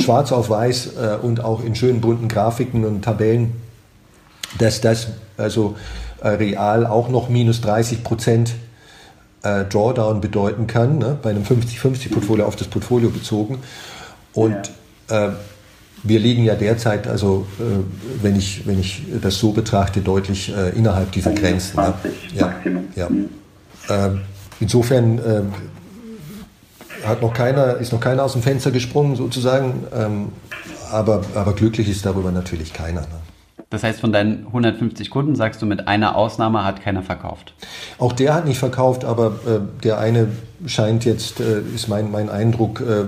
[0.00, 3.52] schwarz auf weiß äh, und auch in schönen bunten Grafiken und Tabellen,
[4.58, 5.76] dass das also
[6.20, 8.54] äh, real auch noch minus 30 Prozent
[9.42, 11.16] äh, Drawdown bedeuten kann, ne?
[11.20, 13.58] bei einem 50-50-Portfolio auf das Portfolio bezogen.
[14.32, 14.70] Und
[15.10, 15.28] ja.
[15.28, 15.32] äh,
[16.02, 20.70] wir liegen ja derzeit, also äh, wenn, ich, wenn ich das so betrachte, deutlich äh,
[20.70, 21.74] innerhalb dieser Grenzen.
[21.74, 22.40] 20 ne?
[22.40, 22.84] Maximum.
[22.94, 23.08] Ja.
[23.08, 23.28] Mhm.
[23.88, 24.20] Ähm,
[24.60, 25.52] insofern ähm,
[27.06, 30.32] hat noch keiner, ist noch keiner aus dem Fenster gesprungen sozusagen, ähm,
[30.90, 33.02] aber, aber glücklich ist darüber natürlich keiner.
[33.02, 33.06] Ne?
[33.70, 37.52] Das heißt, von deinen 150 Kunden sagst du, mit einer Ausnahme hat keiner verkauft.
[37.98, 40.28] Auch der hat nicht verkauft, aber äh, der eine
[40.66, 43.04] scheint jetzt, äh, ist mein, mein Eindruck, äh,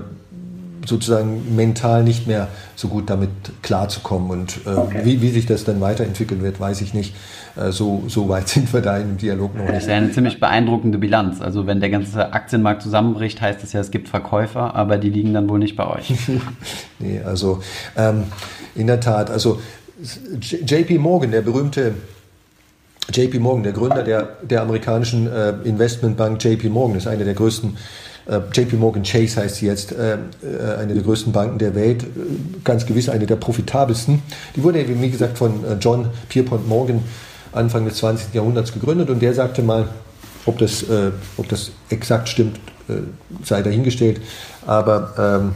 [0.87, 3.31] sozusagen mental nicht mehr so gut damit
[3.62, 4.31] klarzukommen.
[4.31, 5.01] Und äh, okay.
[5.05, 7.14] wie, wie sich das dann weiterentwickeln wird, weiß ich nicht.
[7.57, 9.75] Äh, so, so weit sind wir da im Dialog noch nicht.
[9.75, 11.40] Das ist ja eine ziemlich beeindruckende Bilanz.
[11.40, 15.35] Also wenn der ganze Aktienmarkt zusammenbricht, heißt das ja, es gibt Verkäufer, aber die liegen
[15.35, 16.12] dann wohl nicht bei euch.
[16.99, 17.61] nee, also
[17.97, 18.25] ähm,
[18.75, 19.61] in der Tat, also
[20.40, 21.95] JP Morgan, der berühmte
[23.12, 27.71] JP Morgan, der Gründer der, der amerikanischen äh, Investmentbank JP Morgan, ist eine der größten,
[27.71, 27.77] äh,
[28.53, 30.19] JP Morgan Chase heißt sie jetzt, äh, äh,
[30.79, 32.07] eine der größten Banken der Welt, äh,
[32.62, 34.23] ganz gewiss eine der profitabelsten.
[34.55, 37.03] Die wurde, wie gesagt, von äh, John Pierpont Morgan
[37.53, 38.33] Anfang des 20.
[38.33, 39.88] Jahrhunderts gegründet und der sagte mal,
[40.47, 40.85] ob das,
[41.37, 42.61] ob das exakt stimmt,
[43.45, 44.21] sei dahingestellt,
[44.64, 45.55] aber ähm,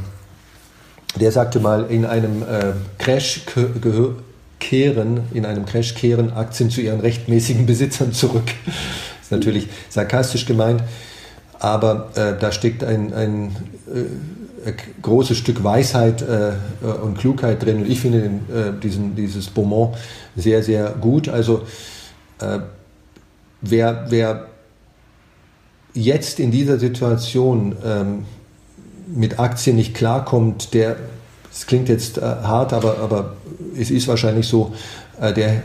[1.18, 2.42] der sagte mal, in einem
[2.98, 3.42] Crash
[4.58, 8.46] kehren, in einem Crash kehren Aktien zu ihren rechtmäßigen Besitzern zurück.
[8.66, 8.74] Das
[9.22, 10.82] ist natürlich sarkastisch gemeint,
[11.58, 13.56] aber äh, da steckt ein, ein
[14.64, 16.52] äh, großes Stück Weisheit äh,
[17.02, 17.82] und Klugheit drin.
[17.82, 19.96] Und ich finde den, äh, diesen, dieses Beaumont
[20.36, 21.28] sehr, sehr gut.
[21.28, 21.62] Also
[22.40, 22.60] äh,
[23.60, 24.46] wer, wer
[25.92, 28.26] jetzt in dieser Situation ähm,
[29.06, 30.96] mit Aktien nicht klarkommt, der
[31.54, 33.36] es klingt jetzt äh, hart, aber, aber
[33.78, 34.74] es ist wahrscheinlich so,
[35.20, 35.62] äh, der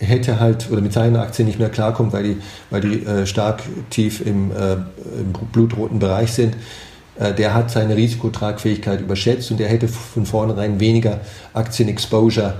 [0.00, 2.36] hätte halt oder mit seinen Aktien nicht mehr klarkommt, weil die,
[2.70, 6.56] weil die äh, stark tief im, äh, im, blutroten Bereich sind.
[7.18, 11.20] Äh, der hat seine Risikotragfähigkeit überschätzt und der hätte von vornherein weniger
[11.52, 12.54] Aktienexposure,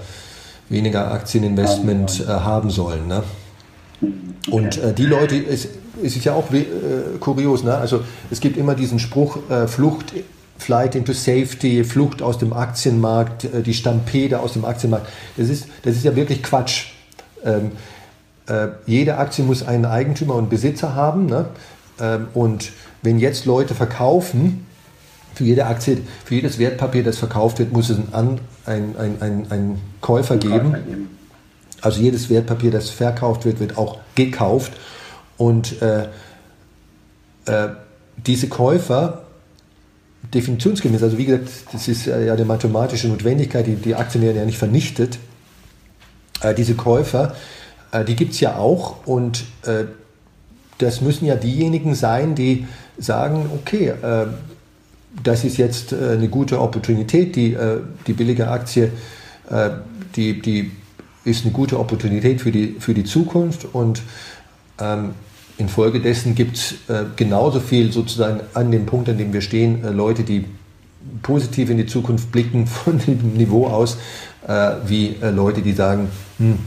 [0.68, 3.08] weniger Aktieninvestment äh, haben sollen.
[3.08, 3.22] Ne?
[4.50, 5.68] Und die Leute, es,
[6.02, 6.46] es, ist ja auch
[7.20, 7.76] kurios, ne?
[7.76, 10.14] also es gibt immer diesen Spruch, Flucht
[10.60, 15.08] Flight into Safety, Flucht aus dem Aktienmarkt, äh, die Stampede aus dem Aktienmarkt.
[15.36, 16.92] Das ist, das ist ja wirklich Quatsch.
[17.44, 17.72] Ähm,
[18.46, 21.26] äh, jede Aktie muss einen Eigentümer und Besitzer haben.
[21.26, 21.46] Ne?
[22.00, 22.72] Ähm, und
[23.02, 24.66] wenn jetzt Leute verkaufen,
[25.34, 29.80] für jede Aktie, für jedes Wertpapier, das verkauft wird, muss es einen, einen, einen, einen
[30.00, 31.08] Käufer geben.
[31.80, 34.72] Also jedes Wertpapier, das verkauft wird, wird auch gekauft.
[35.36, 36.08] Und äh,
[37.46, 37.68] äh,
[38.26, 39.22] diese Käufer,
[40.34, 44.44] definitionsgemäß, also wie gesagt, das ist ja eine mathematische Notwendigkeit, die die Aktien werden ja
[44.44, 45.18] nicht vernichtet.
[46.42, 47.34] Äh, diese Käufer,
[47.92, 49.84] äh, die gibt es ja auch und äh,
[50.78, 52.66] das müssen ja diejenigen sein, die
[52.98, 54.26] sagen, okay, äh,
[55.22, 57.56] das ist jetzt äh, eine gute Opportunität, die,
[58.06, 58.92] die billige Aktie,
[60.14, 60.70] die, die
[61.24, 64.02] ist eine gute Opportunität für die, für die Zukunft und
[64.78, 65.14] ähm,
[65.60, 69.90] infolgedessen gibt es äh, genauso viel sozusagen an dem Punkt, an dem wir stehen, äh,
[69.90, 70.46] Leute, die
[71.22, 73.98] positiv in die Zukunft blicken von dem Niveau aus,
[74.46, 76.58] äh, wie äh, Leute, die sagen, hm,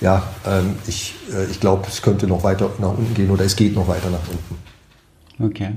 [0.00, 3.56] ja, ähm, ich, äh, ich glaube, es könnte noch weiter nach unten gehen oder es
[3.56, 4.56] geht noch weiter nach unten.
[5.44, 5.72] Okay.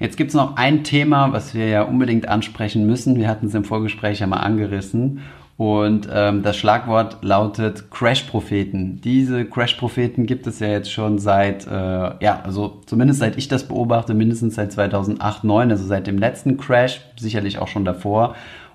[0.00, 3.16] Jetzt gibt es noch ein Thema, was wir ja unbedingt ansprechen müssen.
[3.16, 5.20] Wir hatten es im Vorgespräch ja mal angerissen.
[5.56, 9.00] Und ähm, das Schlagwort lautet Crash-Propheten.
[9.02, 13.68] Diese Crash-Propheten gibt es ja jetzt schon seit, äh, ja, also zumindest seit ich das
[13.68, 18.34] beobachte, mindestens seit 2008, 2009, also seit dem letzten Crash, sicherlich auch schon davor.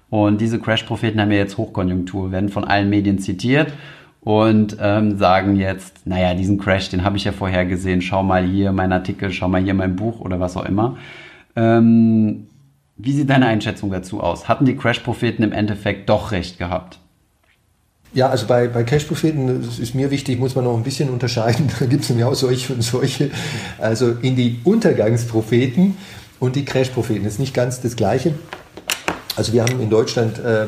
[0.10, 3.74] Und diese Crash-Propheten haben ja jetzt Hochkonjunktur, werden von allen Medien zitiert
[4.22, 8.44] und ähm, sagen jetzt, naja, diesen Crash, den habe ich ja vorher gesehen, schau mal
[8.44, 10.98] hier mein Artikel, schau mal hier mein Buch oder was auch immer.
[11.56, 12.48] Ähm,
[12.98, 14.50] wie sieht deine Einschätzung dazu aus?
[14.50, 17.00] Hatten die Crash-Propheten im Endeffekt doch recht gehabt?
[18.14, 21.70] Ja, also bei, bei Cash-Propheten, das ist mir wichtig, muss man noch ein bisschen unterscheiden.
[21.80, 23.30] Da gibt es nämlich auch solche und solche.
[23.78, 25.96] Also in die Untergangspropheten
[26.40, 27.24] und die Crash-Propheten.
[27.24, 28.34] Das ist nicht ganz das Gleiche.
[29.40, 30.68] Also wir haben in Deutschland, äh, äh,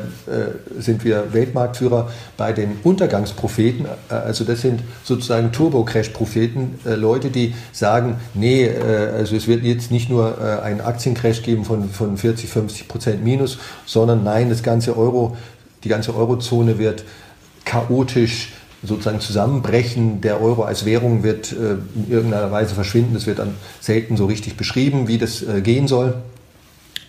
[0.80, 3.86] sind wir Weltmarktführer bei den Untergangspropheten.
[4.10, 9.66] Äh, also das sind sozusagen Turbo-Crash-Propheten, äh, Leute, die sagen, nee, äh, also es wird
[9.66, 14.48] jetzt nicht nur äh, einen Aktiencrash geben von, von 40, 50 Prozent Minus, sondern nein,
[14.48, 15.36] das ganze Euro,
[15.84, 17.04] die ganze Eurozone wird
[17.66, 18.54] chaotisch
[18.84, 20.22] sozusagen zusammenbrechen.
[20.22, 23.14] Der Euro als Währung wird in irgendeiner Weise verschwinden.
[23.16, 26.16] Das wird dann selten so richtig beschrieben, wie das gehen soll.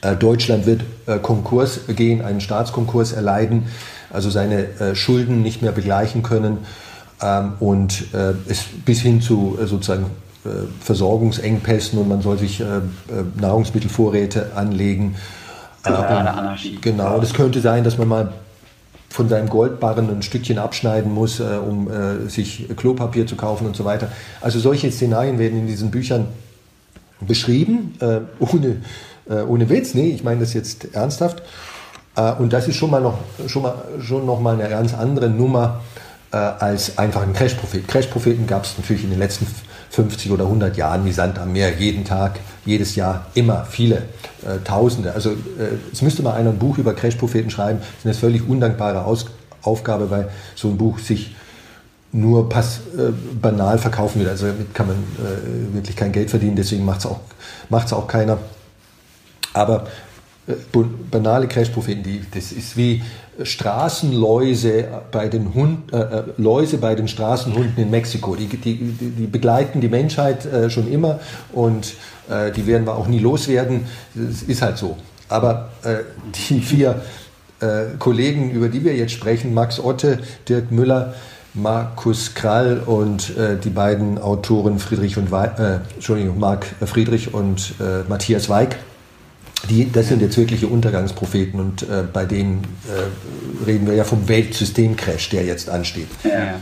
[0.03, 3.67] Äh, Deutschland wird äh, Konkurs gehen, einen Staatskonkurs erleiden,
[4.11, 6.59] also seine äh, Schulden nicht mehr begleichen können
[7.23, 8.05] ähm, und
[8.49, 10.07] es bis hin zu sozusagen
[10.81, 12.61] Versorgungsengpässen und man soll sich
[13.41, 15.15] Nahrungsmittelvorräte anlegen.
[15.85, 16.79] Anarchie.
[16.81, 18.33] Genau, das könnte sein, dass man mal
[19.09, 21.89] von seinem Goldbarren ein Stückchen abschneiden muss, um
[22.27, 24.09] sich Klopapier zu kaufen und so weiter.
[24.41, 26.27] Also solche Szenarien werden in diesen Büchern
[27.21, 27.95] beschrieben,
[28.41, 28.79] ohne
[29.29, 31.43] äh, ohne Witz, nee, ich meine das jetzt ernsthaft.
[32.17, 35.29] Äh, und das ist schon mal noch, schon mal, schon noch mal eine ganz andere
[35.29, 35.81] Nummer
[36.33, 37.87] äh, als einfach ein Crash-Prophet.
[37.89, 39.47] Crash-Propheten gab es natürlich in den letzten
[39.91, 43.97] 50 oder 100 Jahren wie Sand am Meer, jeden Tag, jedes Jahr, immer viele,
[44.43, 45.13] äh, Tausende.
[45.13, 47.81] Also äh, es müsste mal einer ein Buch über Crash-Propheten schreiben.
[47.81, 49.27] Das ist eine völlig undankbare Aus
[49.63, 51.37] Aufgabe, weil so ein Buch sich
[52.13, 54.31] nur pass, äh, banal verkaufen wird.
[54.31, 57.21] Also damit kann man äh, wirklich kein Geld verdienen, deswegen macht es auch,
[57.71, 58.39] auch keiner.
[59.53, 59.87] Aber
[60.47, 60.55] äh,
[61.11, 63.03] banale Crash-Propheten, das ist wie
[63.43, 68.35] Straßenläuse bei den Hund, äh, äh, Läuse bei den Straßenhunden in Mexiko.
[68.37, 71.21] Die, die, die begleiten die Menschheit äh, schon immer
[71.53, 71.95] und
[72.29, 73.85] äh, die werden wir auch nie loswerden.
[74.15, 74.97] Das ist halt so.
[75.29, 75.99] Aber äh,
[76.35, 77.03] die vier
[77.61, 81.15] äh, Kollegen, über die wir jetzt sprechen, Max Otte, Dirk Müller,
[81.55, 85.59] Markus Krall und die beiden Autoren Friedrich und Weig,
[85.97, 87.75] Entschuldigung, Marc Friedrich und
[88.09, 88.79] Matthias Weig,
[89.69, 94.29] die, das sind jetzt wirkliche Untergangspropheten und äh, bei denen äh, reden wir ja vom
[94.29, 96.09] Weltsystemcrash, der jetzt ansteht.
[96.25, 96.61] Ja,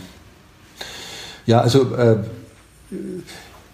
[1.46, 2.16] ja also äh,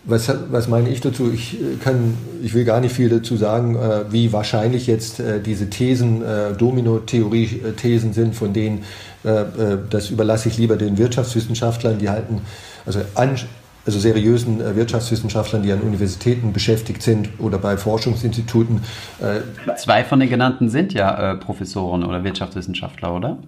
[0.06, 1.32] was, was meine ich dazu?
[1.32, 5.40] Ich äh, kann, ich will gar nicht viel dazu sagen, äh, wie wahrscheinlich jetzt äh,
[5.40, 6.22] diese Thesen,
[6.58, 8.84] Domino-Theorie-Thesen sind, von denen
[9.90, 12.42] das überlasse ich lieber den Wirtschaftswissenschaftlern, die halten,
[12.84, 13.36] also an,
[13.86, 18.80] also seriösen äh, Wirtschaftswissenschaftlern, die an Universitäten beschäftigt sind oder bei Forschungsinstituten.
[19.20, 23.38] Äh, Zwei von den genannten sind ja äh, Professoren oder Wirtschaftswissenschaftler, oder?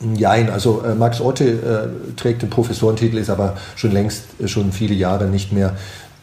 [0.00, 4.94] Nein, also äh, Max Otte äh, trägt den Professorentitel, ist aber schon längst, schon viele
[4.94, 5.74] Jahre nicht mehr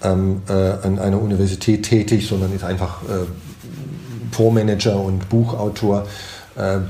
[0.04, 2.98] ähm, an einer Universität tätig, sondern ist einfach
[4.32, 6.06] Fondsmanager und Buchautor.
[6.58, 6.86] Ähm.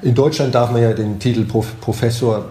[0.00, 2.46] In Deutschland darf man ja den Titel Prof Professor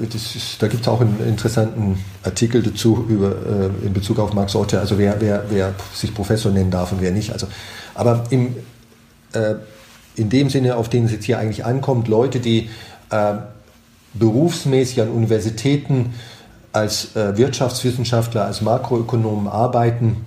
[0.00, 4.54] ist, da gibt es auch einen interessanten Artikel dazu über, äh, in Bezug auf Max
[4.54, 7.32] Otte, also wer, wer, wer sich Professor nennen darf und wer nicht.
[7.32, 7.46] Also,
[7.94, 8.56] aber im,
[9.32, 9.54] äh,
[10.16, 12.70] in dem Sinne, auf den es jetzt hier eigentlich ankommt, Leute, die
[13.10, 13.34] äh,
[14.14, 16.14] berufsmäßig an Universitäten
[16.72, 20.24] als äh, Wirtschaftswissenschaftler, als Makroökonomen arbeiten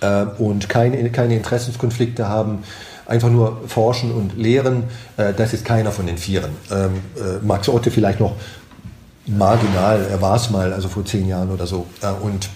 [0.00, 2.62] äh, und keine, keine Interessenskonflikte haben,
[3.06, 4.84] einfach nur forschen und lehren,
[5.16, 6.50] äh, das ist keiner von den Vieren.
[6.70, 7.00] Ähm,
[7.42, 8.36] Max Otte vielleicht noch
[9.26, 10.06] marginal.
[10.10, 11.86] Er war es mal, also vor zehn Jahren oder so.
[12.02, 12.48] Äh, und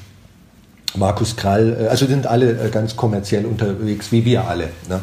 [0.97, 4.71] Markus Krall, äh, also sind alle äh, ganz kommerziell unterwegs, wie wir alle.
[4.89, 5.01] Ne?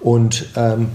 [0.00, 0.88] Und ähm,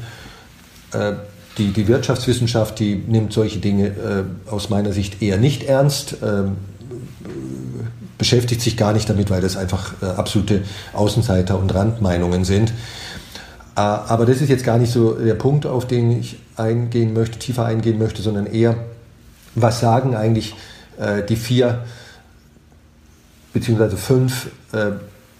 [0.93, 1.13] äh,
[1.57, 6.57] die, die Wirtschaftswissenschaft, die nimmt solche Dinge äh, aus meiner Sicht eher nicht ernst, ähm,
[8.17, 10.61] beschäftigt sich gar nicht damit, weil das einfach äh, absolute
[10.93, 12.69] Außenseiter und Randmeinungen sind.
[13.75, 17.39] Äh, aber das ist jetzt gar nicht so der Punkt, auf den ich eingehen möchte,
[17.39, 18.75] tiefer eingehen möchte, sondern eher,
[19.55, 20.55] was sagen eigentlich
[20.99, 21.83] äh, die vier
[23.53, 24.91] beziehungsweise fünf äh,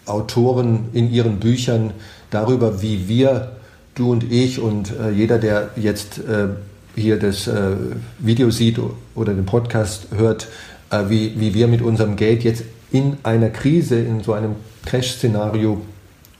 [0.06, 1.92] Autoren in ihren Büchern
[2.30, 3.54] darüber, wie wir,
[3.96, 6.48] du und ich und äh, jeder, der jetzt äh,
[6.96, 7.72] hier das äh,
[8.20, 8.80] Video sieht
[9.16, 10.48] oder den Podcast hört,
[10.90, 15.82] äh, wie, wie wir mit unserem Geld jetzt in einer Krise, in so einem Crash-Szenario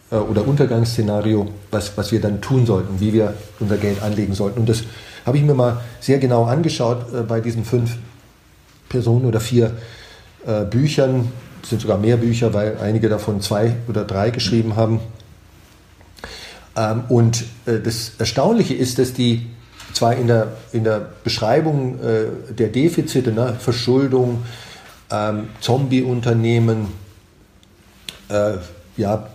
[0.10, 4.60] oder Untergangsszenario, was, was wir dann tun sollten, wie wir unser Geld anlegen sollten.
[4.60, 4.84] Und das
[5.26, 7.98] habe ich mir mal sehr genau angeschaut äh, bei diesen fünf
[8.90, 9.72] Personen oder vier
[10.46, 11.32] äh, Büchern.
[11.64, 15.00] Es sind sogar mehr Bücher, weil einige davon zwei oder drei geschrieben haben.
[16.76, 19.48] Ähm, und äh, das Erstaunliche ist, dass die
[19.94, 24.44] zwar in der, in der Beschreibung äh, der Defizite, ne, Verschuldung,
[25.12, 26.88] ähm, Zombie-Unternehmen,
[28.30, 28.54] äh,
[28.98, 29.28] ja,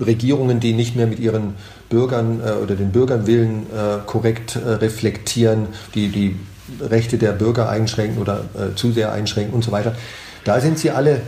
[0.00, 1.54] Regierungen, die nicht mehr mit ihren
[1.88, 6.36] Bürgern äh, oder den Bürgerwillen äh, korrekt äh, reflektieren, die die
[6.80, 9.94] Rechte der Bürger einschränken oder äh, zu sehr einschränken und so weiter.
[10.44, 11.20] Da sind sie alle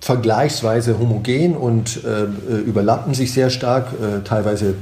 [0.00, 2.24] vergleichsweise homogen und äh,
[2.60, 3.88] überlappen sich sehr stark,
[4.24, 4.74] teilweise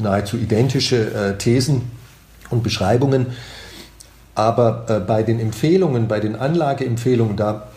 [0.00, 1.82] nahezu identische Thesen
[2.50, 3.26] und Beschreibungen.
[4.34, 7.68] Aber bei den Empfehlungen, bei den Anlageempfehlungen, da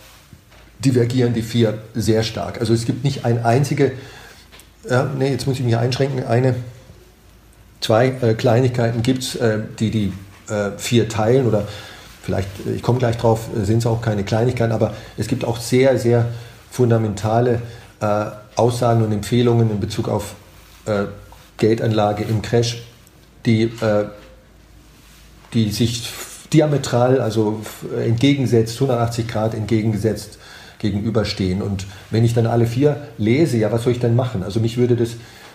[0.80, 2.60] divergieren die vier sehr stark.
[2.60, 3.92] Also es gibt nicht ein einzige,
[4.88, 6.56] äh, nee, jetzt muss ich mich einschränken, eine,
[7.82, 10.14] zwei äh, Kleinigkeiten gibt es, äh, die die
[10.50, 11.68] äh, vier teilen oder
[12.24, 15.46] vielleicht, äh, ich komme gleich drauf, äh, sind es auch keine Kleinigkeiten, aber es gibt
[15.46, 16.26] auch sehr, sehr
[16.72, 17.62] fundamentale
[18.56, 20.36] Aussagen und Empfehlungen in Bezug auf
[21.58, 22.82] Geldanlage im Crash,
[23.46, 23.74] die,
[25.54, 26.10] die sich
[26.54, 27.60] diametral, also
[28.02, 30.40] entgegensetzt, 180 Grad entgegengesetzt
[30.80, 31.62] gegenüberstehen.
[31.62, 34.44] Und wenn ich dann alle vier lese, ja, was soll ich dann machen?
[34.44, 35.12] Also mich würde das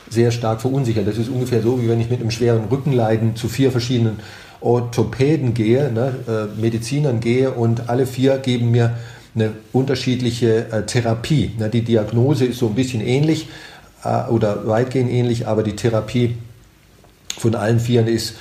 [0.08, 1.06] sehr stark verunsichern.
[1.06, 4.20] Das ist ungefähr so, wie wenn ich mit einem schweren Rückenleiden zu vier verschiedenen
[4.60, 8.96] Orthopäden gehe, ne, äh, Medizinern gehe und alle vier geben mir
[9.34, 11.52] eine unterschiedliche äh, Therapie.
[11.58, 13.48] Ne, die Diagnose ist so ein bisschen ähnlich
[14.04, 16.36] äh, oder weitgehend ähnlich, aber die Therapie
[17.36, 18.34] von allen Vieren ist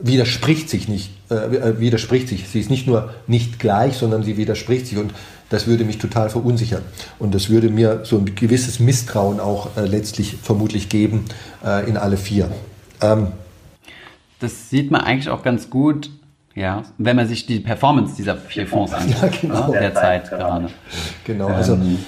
[0.00, 2.48] widerspricht sich nicht, äh, äh, widerspricht sich.
[2.48, 4.98] Sie ist nicht nur nicht gleich, sondern sie widerspricht sich.
[4.98, 5.12] Und
[5.50, 6.82] das würde mich total verunsichern.
[7.18, 11.24] Und das würde mir so ein gewisses Misstrauen auch äh, letztlich vermutlich geben
[11.64, 12.50] äh, in alle vier.
[13.00, 13.28] Ähm,
[14.40, 16.10] das sieht man eigentlich auch ganz gut,
[16.54, 19.72] ja, wenn man sich die Performance dieser vier Fonds anschaut, ja, genau.
[19.72, 20.68] ne, derzeit gerade.
[21.24, 21.98] Genau, also ähm,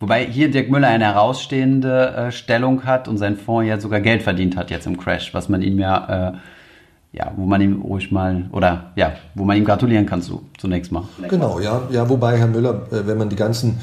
[0.00, 4.22] Wobei hier Dirk Müller eine herausstehende äh, Stellung hat und sein Fonds ja sogar Geld
[4.22, 6.32] verdient hat jetzt im Crash, was man ihm ja, äh,
[7.18, 10.92] ja, wo man ihm ruhig mal, oder ja, wo man ihm gratulieren kann zu, zunächst
[10.92, 11.02] mal.
[11.28, 13.80] Genau, ja, ja, wobei Herr Müller, äh, wenn man die ganzen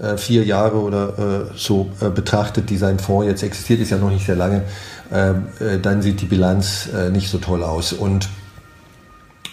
[0.00, 3.98] äh, vier Jahre oder äh, so äh, betrachtet, die sein Fonds jetzt existiert, ist ja
[3.98, 4.62] noch nicht sehr lange,
[5.10, 7.94] dann sieht die Bilanz nicht so toll aus.
[7.94, 8.28] Und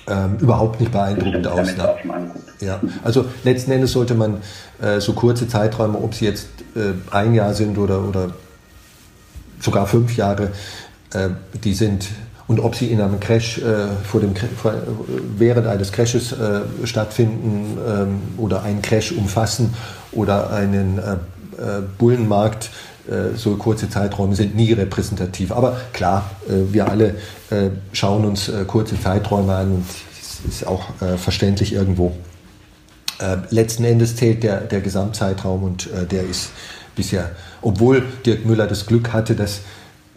[0.05, 1.77] ähm, überhaupt nicht beeindruckend aus.
[1.77, 1.95] Ne?
[2.59, 4.41] Ja, also letzten Endes sollte man
[4.81, 8.31] äh, so kurze Zeiträume, ob sie jetzt äh, ein Jahr sind oder, oder
[9.61, 10.51] sogar fünf Jahre,
[11.13, 11.29] äh,
[11.63, 12.09] die sind
[12.47, 14.33] und ob sie in einem Crash äh, vor dem
[15.37, 19.73] während eines Crashes äh, stattfinden ähm, oder einen Crash umfassen
[20.11, 21.17] oder einen äh,
[21.97, 22.69] Bullenmarkt
[23.35, 25.51] so kurze Zeiträume sind nie repräsentativ.
[25.51, 27.13] Aber klar, wir alle
[27.93, 29.85] schauen uns kurze Zeiträume an und
[30.19, 30.85] es ist auch
[31.17, 32.15] verständlich irgendwo.
[33.19, 36.49] Äh, letzten Endes zählt der, der Gesamtzeitraum und äh, der ist
[36.95, 37.31] bisher,
[37.61, 39.61] obwohl Dirk Müller das Glück hatte, dass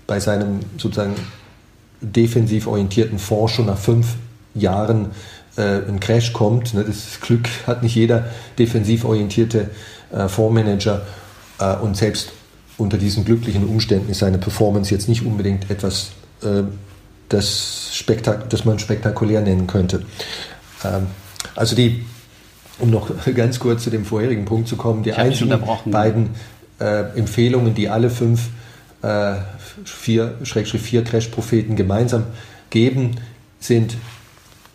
[0.07, 1.15] bei seinem sozusagen
[2.01, 4.15] defensiv orientierten Fonds schon nach fünf
[4.55, 5.11] Jahren
[5.57, 6.75] äh, ein Crash kommt.
[6.75, 8.27] Ne, das Glück hat nicht jeder
[8.59, 9.71] defensiv orientierte
[10.13, 11.07] äh, Fondsmanager
[11.59, 12.33] äh, und selbst
[12.77, 16.63] unter diesen glücklichen Umständen ist seine Performance jetzt nicht unbedingt etwas, äh,
[17.29, 20.05] das, Spektak das man spektakulär nennen könnte.
[20.85, 21.07] Ähm,
[21.57, 22.05] also die
[22.79, 26.31] um noch ganz kurz zu dem vorherigen Punkt zu kommen, die einzigen beiden
[26.81, 28.49] äh, Empfehlungen, die alle fünf,
[29.03, 29.37] äh,
[29.85, 32.25] vier, vier Crash-Propheten gemeinsam
[32.71, 33.17] geben,
[33.61, 33.97] sind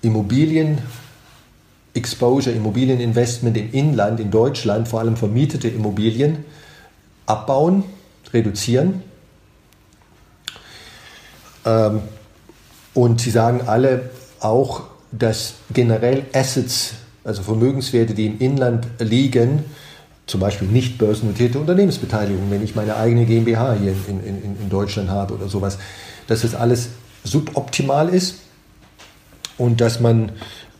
[0.02, 0.80] Immobilien,
[1.94, 6.46] Exposure, Immobilieninvestment im Inland, in Deutschland, vor allem vermietete Immobilien,
[7.26, 7.84] abbauen,
[8.34, 9.04] reduzieren.
[11.66, 12.02] Ähm,
[12.94, 14.10] und sie sagen alle,
[14.40, 19.66] auch, dass generell Assets, also Vermögenswerte, die im Inland liegen,
[20.26, 25.10] zum Beispiel nicht börsennotierte Unternehmensbeteiligung, wenn ich meine eigene GmbH hier in, in, in Deutschland
[25.10, 25.78] habe oder sowas,
[26.28, 26.90] dass das alles
[27.24, 28.40] suboptimal ist
[29.58, 30.32] und dass man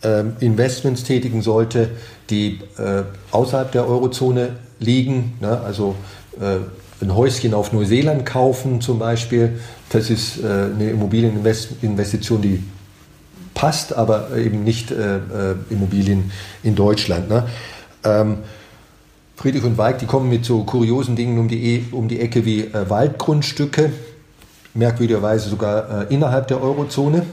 [0.04, 1.90] äh, Investments tätigen sollte,
[2.30, 5.60] die äh, außerhalb der Eurozone liegen, ne?
[5.62, 5.96] also
[6.40, 6.58] äh,
[7.02, 12.64] ein Häuschen auf Neuseeland kaufen zum Beispiel, das ist äh, eine Immobilieninvestition, die
[13.54, 15.20] passt, aber eben nicht äh, äh,
[15.70, 16.32] Immobilien
[16.64, 17.30] in Deutschland.
[17.30, 17.48] Ne?
[18.04, 18.38] Ähm,
[19.36, 22.46] Friedrich und Weig, die kommen mit so kuriosen Dingen um die, e, um die Ecke
[22.46, 23.92] wie äh, Waldgrundstücke,
[24.74, 27.26] merkwürdigerweise sogar äh, innerhalb der Eurozone.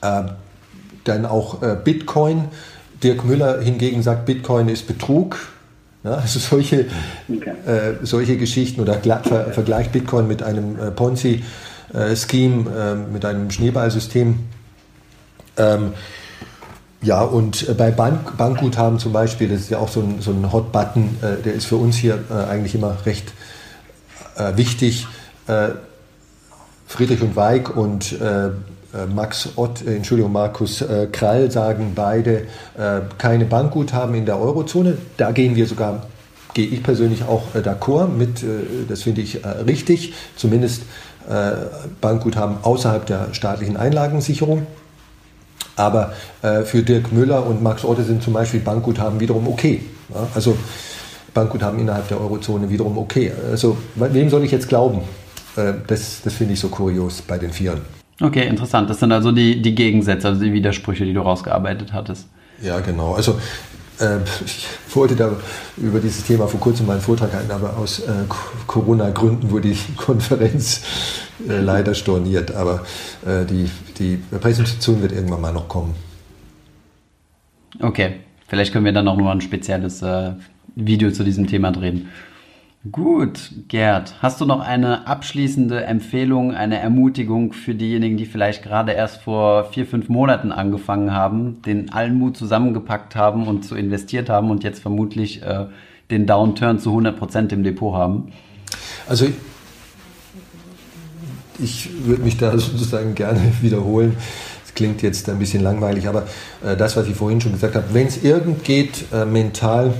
[0.00, 0.22] Äh,
[1.04, 2.44] dann auch äh, Bitcoin.
[3.02, 5.38] Dirk Müller hingegen sagt, Bitcoin ist Betrug.
[6.04, 6.86] Ja, also solche,
[7.28, 7.52] okay.
[7.66, 14.38] Äh, solche Geschichten oder ver vergleicht Bitcoin mit einem äh, Ponzi-Scheme, mit einem Schneeballsystem.
[15.56, 15.92] Ähm,
[17.00, 20.32] ja, und äh, bei Bank, Bankguthaben zum Beispiel, das ist ja auch so ein, so
[20.32, 23.32] ein Hot-Button, äh, der ist für uns hier äh, eigentlich immer recht
[24.36, 25.06] äh, wichtig.
[25.46, 25.70] Äh,
[26.86, 28.50] Friedrich und Weig und äh,
[29.14, 30.82] Max Ott, Entschuldigung, Markus
[31.12, 32.44] Krall sagen beide
[33.18, 34.96] keine Bankguthaben in der Eurozone.
[35.18, 36.06] Da gehen wir sogar,
[36.54, 38.42] gehe ich persönlich auch d'accord mit,
[38.88, 40.84] das finde ich richtig, zumindest
[42.00, 44.66] Bankguthaben außerhalb der staatlichen Einlagensicherung.
[45.78, 46.12] Aber
[46.42, 49.80] äh, für Dirk Müller und Max Otte sind zum Beispiel Bankguthaben wiederum okay.
[50.12, 50.26] Ja?
[50.34, 50.56] Also
[51.34, 53.32] Bankguthaben innerhalb der Eurozone wiederum okay.
[53.50, 55.02] Also wem soll ich jetzt glauben?
[55.56, 57.80] Äh, das das finde ich so kurios bei den Vieren.
[58.20, 58.90] Okay, interessant.
[58.90, 62.26] Das sind also die, die Gegensätze, also die Widersprüche, die du rausgearbeitet hattest.
[62.60, 63.14] Ja, genau.
[63.14, 63.38] Also
[64.44, 65.36] ich wollte da
[65.76, 68.12] über dieses Thema vor kurzem mal einen Vortrag halten, aber aus äh,
[68.66, 70.82] Corona-Gründen wurde die Konferenz
[71.48, 72.54] äh, leider storniert.
[72.54, 72.84] Aber
[73.26, 75.94] äh, die, die Präsentation wird irgendwann mal noch kommen.
[77.80, 80.32] Okay, vielleicht können wir dann auch noch mal ein spezielles äh,
[80.74, 82.08] Video zu diesem Thema drehen.
[82.92, 88.92] Gut, Gerd, hast du noch eine abschließende Empfehlung, eine Ermutigung für diejenigen, die vielleicht gerade
[88.92, 94.28] erst vor vier, fünf Monaten angefangen haben, den allen Mut zusammengepackt haben und zu investiert
[94.28, 95.66] haben und jetzt vermutlich äh,
[96.12, 98.30] den Downturn zu 100 Prozent im Depot haben?
[99.08, 99.26] Also
[101.58, 104.16] ich würde mich da sozusagen gerne wiederholen.
[104.62, 106.28] Das klingt jetzt ein bisschen langweilig, aber
[106.64, 109.94] äh, das, was ich vorhin schon gesagt habe, wenn es irgend geht, äh, mental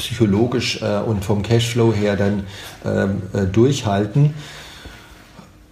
[0.00, 2.44] psychologisch äh, und vom Cashflow her dann
[2.84, 4.34] ähm, äh, durchhalten.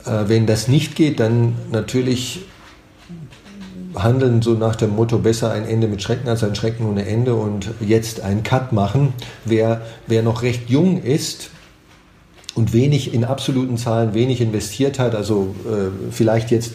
[0.05, 2.43] Äh, wenn das nicht geht, dann natürlich
[3.95, 7.35] handeln so nach dem Motto besser ein Ende mit Schrecken als ein Schrecken ohne Ende
[7.35, 9.15] und jetzt einen Cut machen.
[9.45, 11.51] Wer, wer noch recht jung ist
[12.55, 16.75] und wenig in absoluten Zahlen wenig investiert hat, also äh, vielleicht jetzt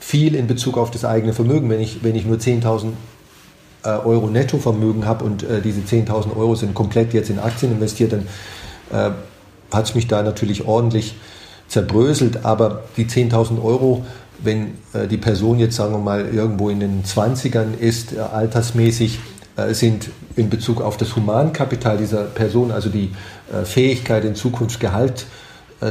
[0.00, 2.88] viel in Bezug auf das eigene Vermögen, wenn ich, wenn ich nur 10.000
[3.84, 8.12] äh, Euro Nettovermögen habe und äh, diese 10.000 Euro sind komplett jetzt in Aktien investiert,
[8.12, 8.26] dann
[8.90, 9.14] äh,
[9.74, 11.14] hat es mich da natürlich ordentlich
[11.68, 12.44] zerbröselt.
[12.44, 14.04] Aber die 10.000 Euro,
[14.42, 19.18] wenn äh, die Person jetzt, sagen wir mal, irgendwo in den 20ern ist, äh, altersmäßig,
[19.56, 23.10] äh, sind in Bezug auf das Humankapital dieser Person, also die
[23.64, 25.26] Fähigkeit in Zukunft Gehalt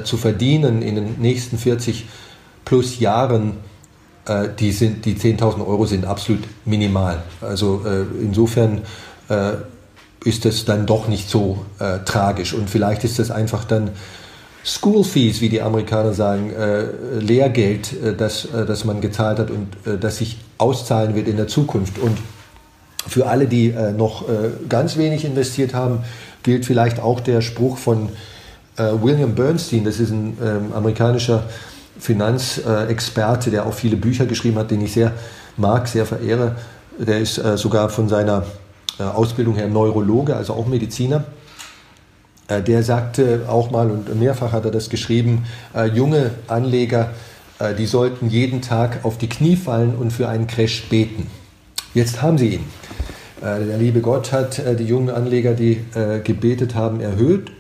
[0.04, 2.08] zu verdienen in den nächsten 40
[2.66, 3.58] plus Jahren,
[4.26, 7.24] äh, die, sind, die 10.000 Euro sind absolut minimal.
[7.41, 8.82] Also äh, insofern
[9.30, 9.53] äh,
[10.24, 12.53] ist das dann doch nicht so äh, tragisch.
[12.53, 13.91] Und vielleicht ist das einfach dann
[14.63, 16.86] School Fees, wie die Amerikaner sagen, äh,
[17.19, 19.69] Lehrgeld, äh, das, das man gezahlt hat und
[19.99, 21.97] das sich auszahlen wird in der Zukunft.
[21.97, 22.19] Und
[23.07, 24.26] für alle, die noch
[24.69, 26.03] ganz wenig investiert haben,
[26.43, 28.09] gilt vielleicht auch der Spruch von
[28.78, 31.45] William Bernstein, das ist ein ähm, amerikanischer
[32.02, 35.14] Finanzexperte, der auch viele Bücher geschrieben hat, den ich sehr
[35.56, 36.56] mag, sehr verehre.
[36.97, 38.43] Der ist äh, sogar von seiner
[38.99, 41.26] äh, Ausbildung her Neurologe, also auch Mediziner.
[42.47, 45.45] Äh, der sagte auch mal, und mehrfach hat er das geschrieben,
[45.93, 47.12] junge Anleger,
[47.78, 51.30] die sollten jeden Tag auf die Knie fallen und für einen Crash beten.
[51.93, 52.66] Jetzt haben sie ihn.
[53.39, 55.86] Der liebe Gott hat die jungen Anleger, die
[56.24, 57.52] gebetet haben, erhöht,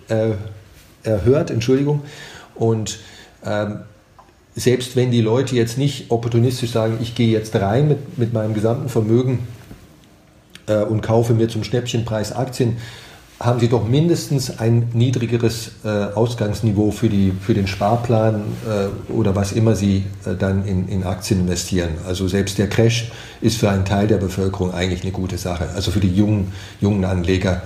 [1.03, 2.01] erhört, Entschuldigung.
[2.55, 2.97] Und
[3.45, 3.81] ähm,
[4.55, 8.53] selbst wenn die Leute jetzt nicht opportunistisch sagen, ich gehe jetzt rein mit, mit meinem
[8.53, 9.39] gesamten Vermögen
[10.67, 12.77] äh, und kaufe mir zum Schnäppchenpreis Aktien,
[13.39, 19.35] haben sie doch mindestens ein niedrigeres äh, Ausgangsniveau für, die, für den Sparplan äh, oder
[19.35, 21.89] was immer sie äh, dann in, in Aktien investieren.
[22.05, 25.69] Also selbst der Crash ist für einen Teil der Bevölkerung eigentlich eine gute Sache.
[25.73, 27.63] Also für die jungen, jungen Anleger,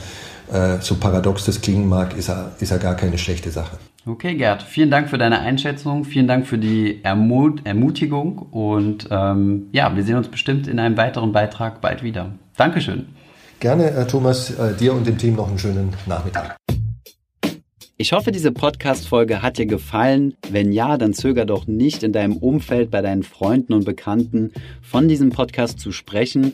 [0.52, 3.78] äh, so paradox das klingen mag, ist er, ist er gar keine schlechte Sache.
[4.08, 9.68] Okay, Gerd, vielen Dank für deine Einschätzung, vielen Dank für die Ermut Ermutigung und ähm,
[9.72, 12.36] ja, wir sehen uns bestimmt in einem weiteren Beitrag bald wieder.
[12.56, 13.08] Dankeschön.
[13.60, 16.56] Gerne, äh, Thomas, äh, dir und dem Team noch einen schönen Nachmittag.
[17.98, 20.36] Ich hoffe, diese Podcast-Folge hat dir gefallen.
[20.52, 24.52] Wenn ja, dann zöger doch nicht in deinem Umfeld, bei deinen Freunden und Bekannten
[24.84, 26.54] von diesem Podcast zu sprechen.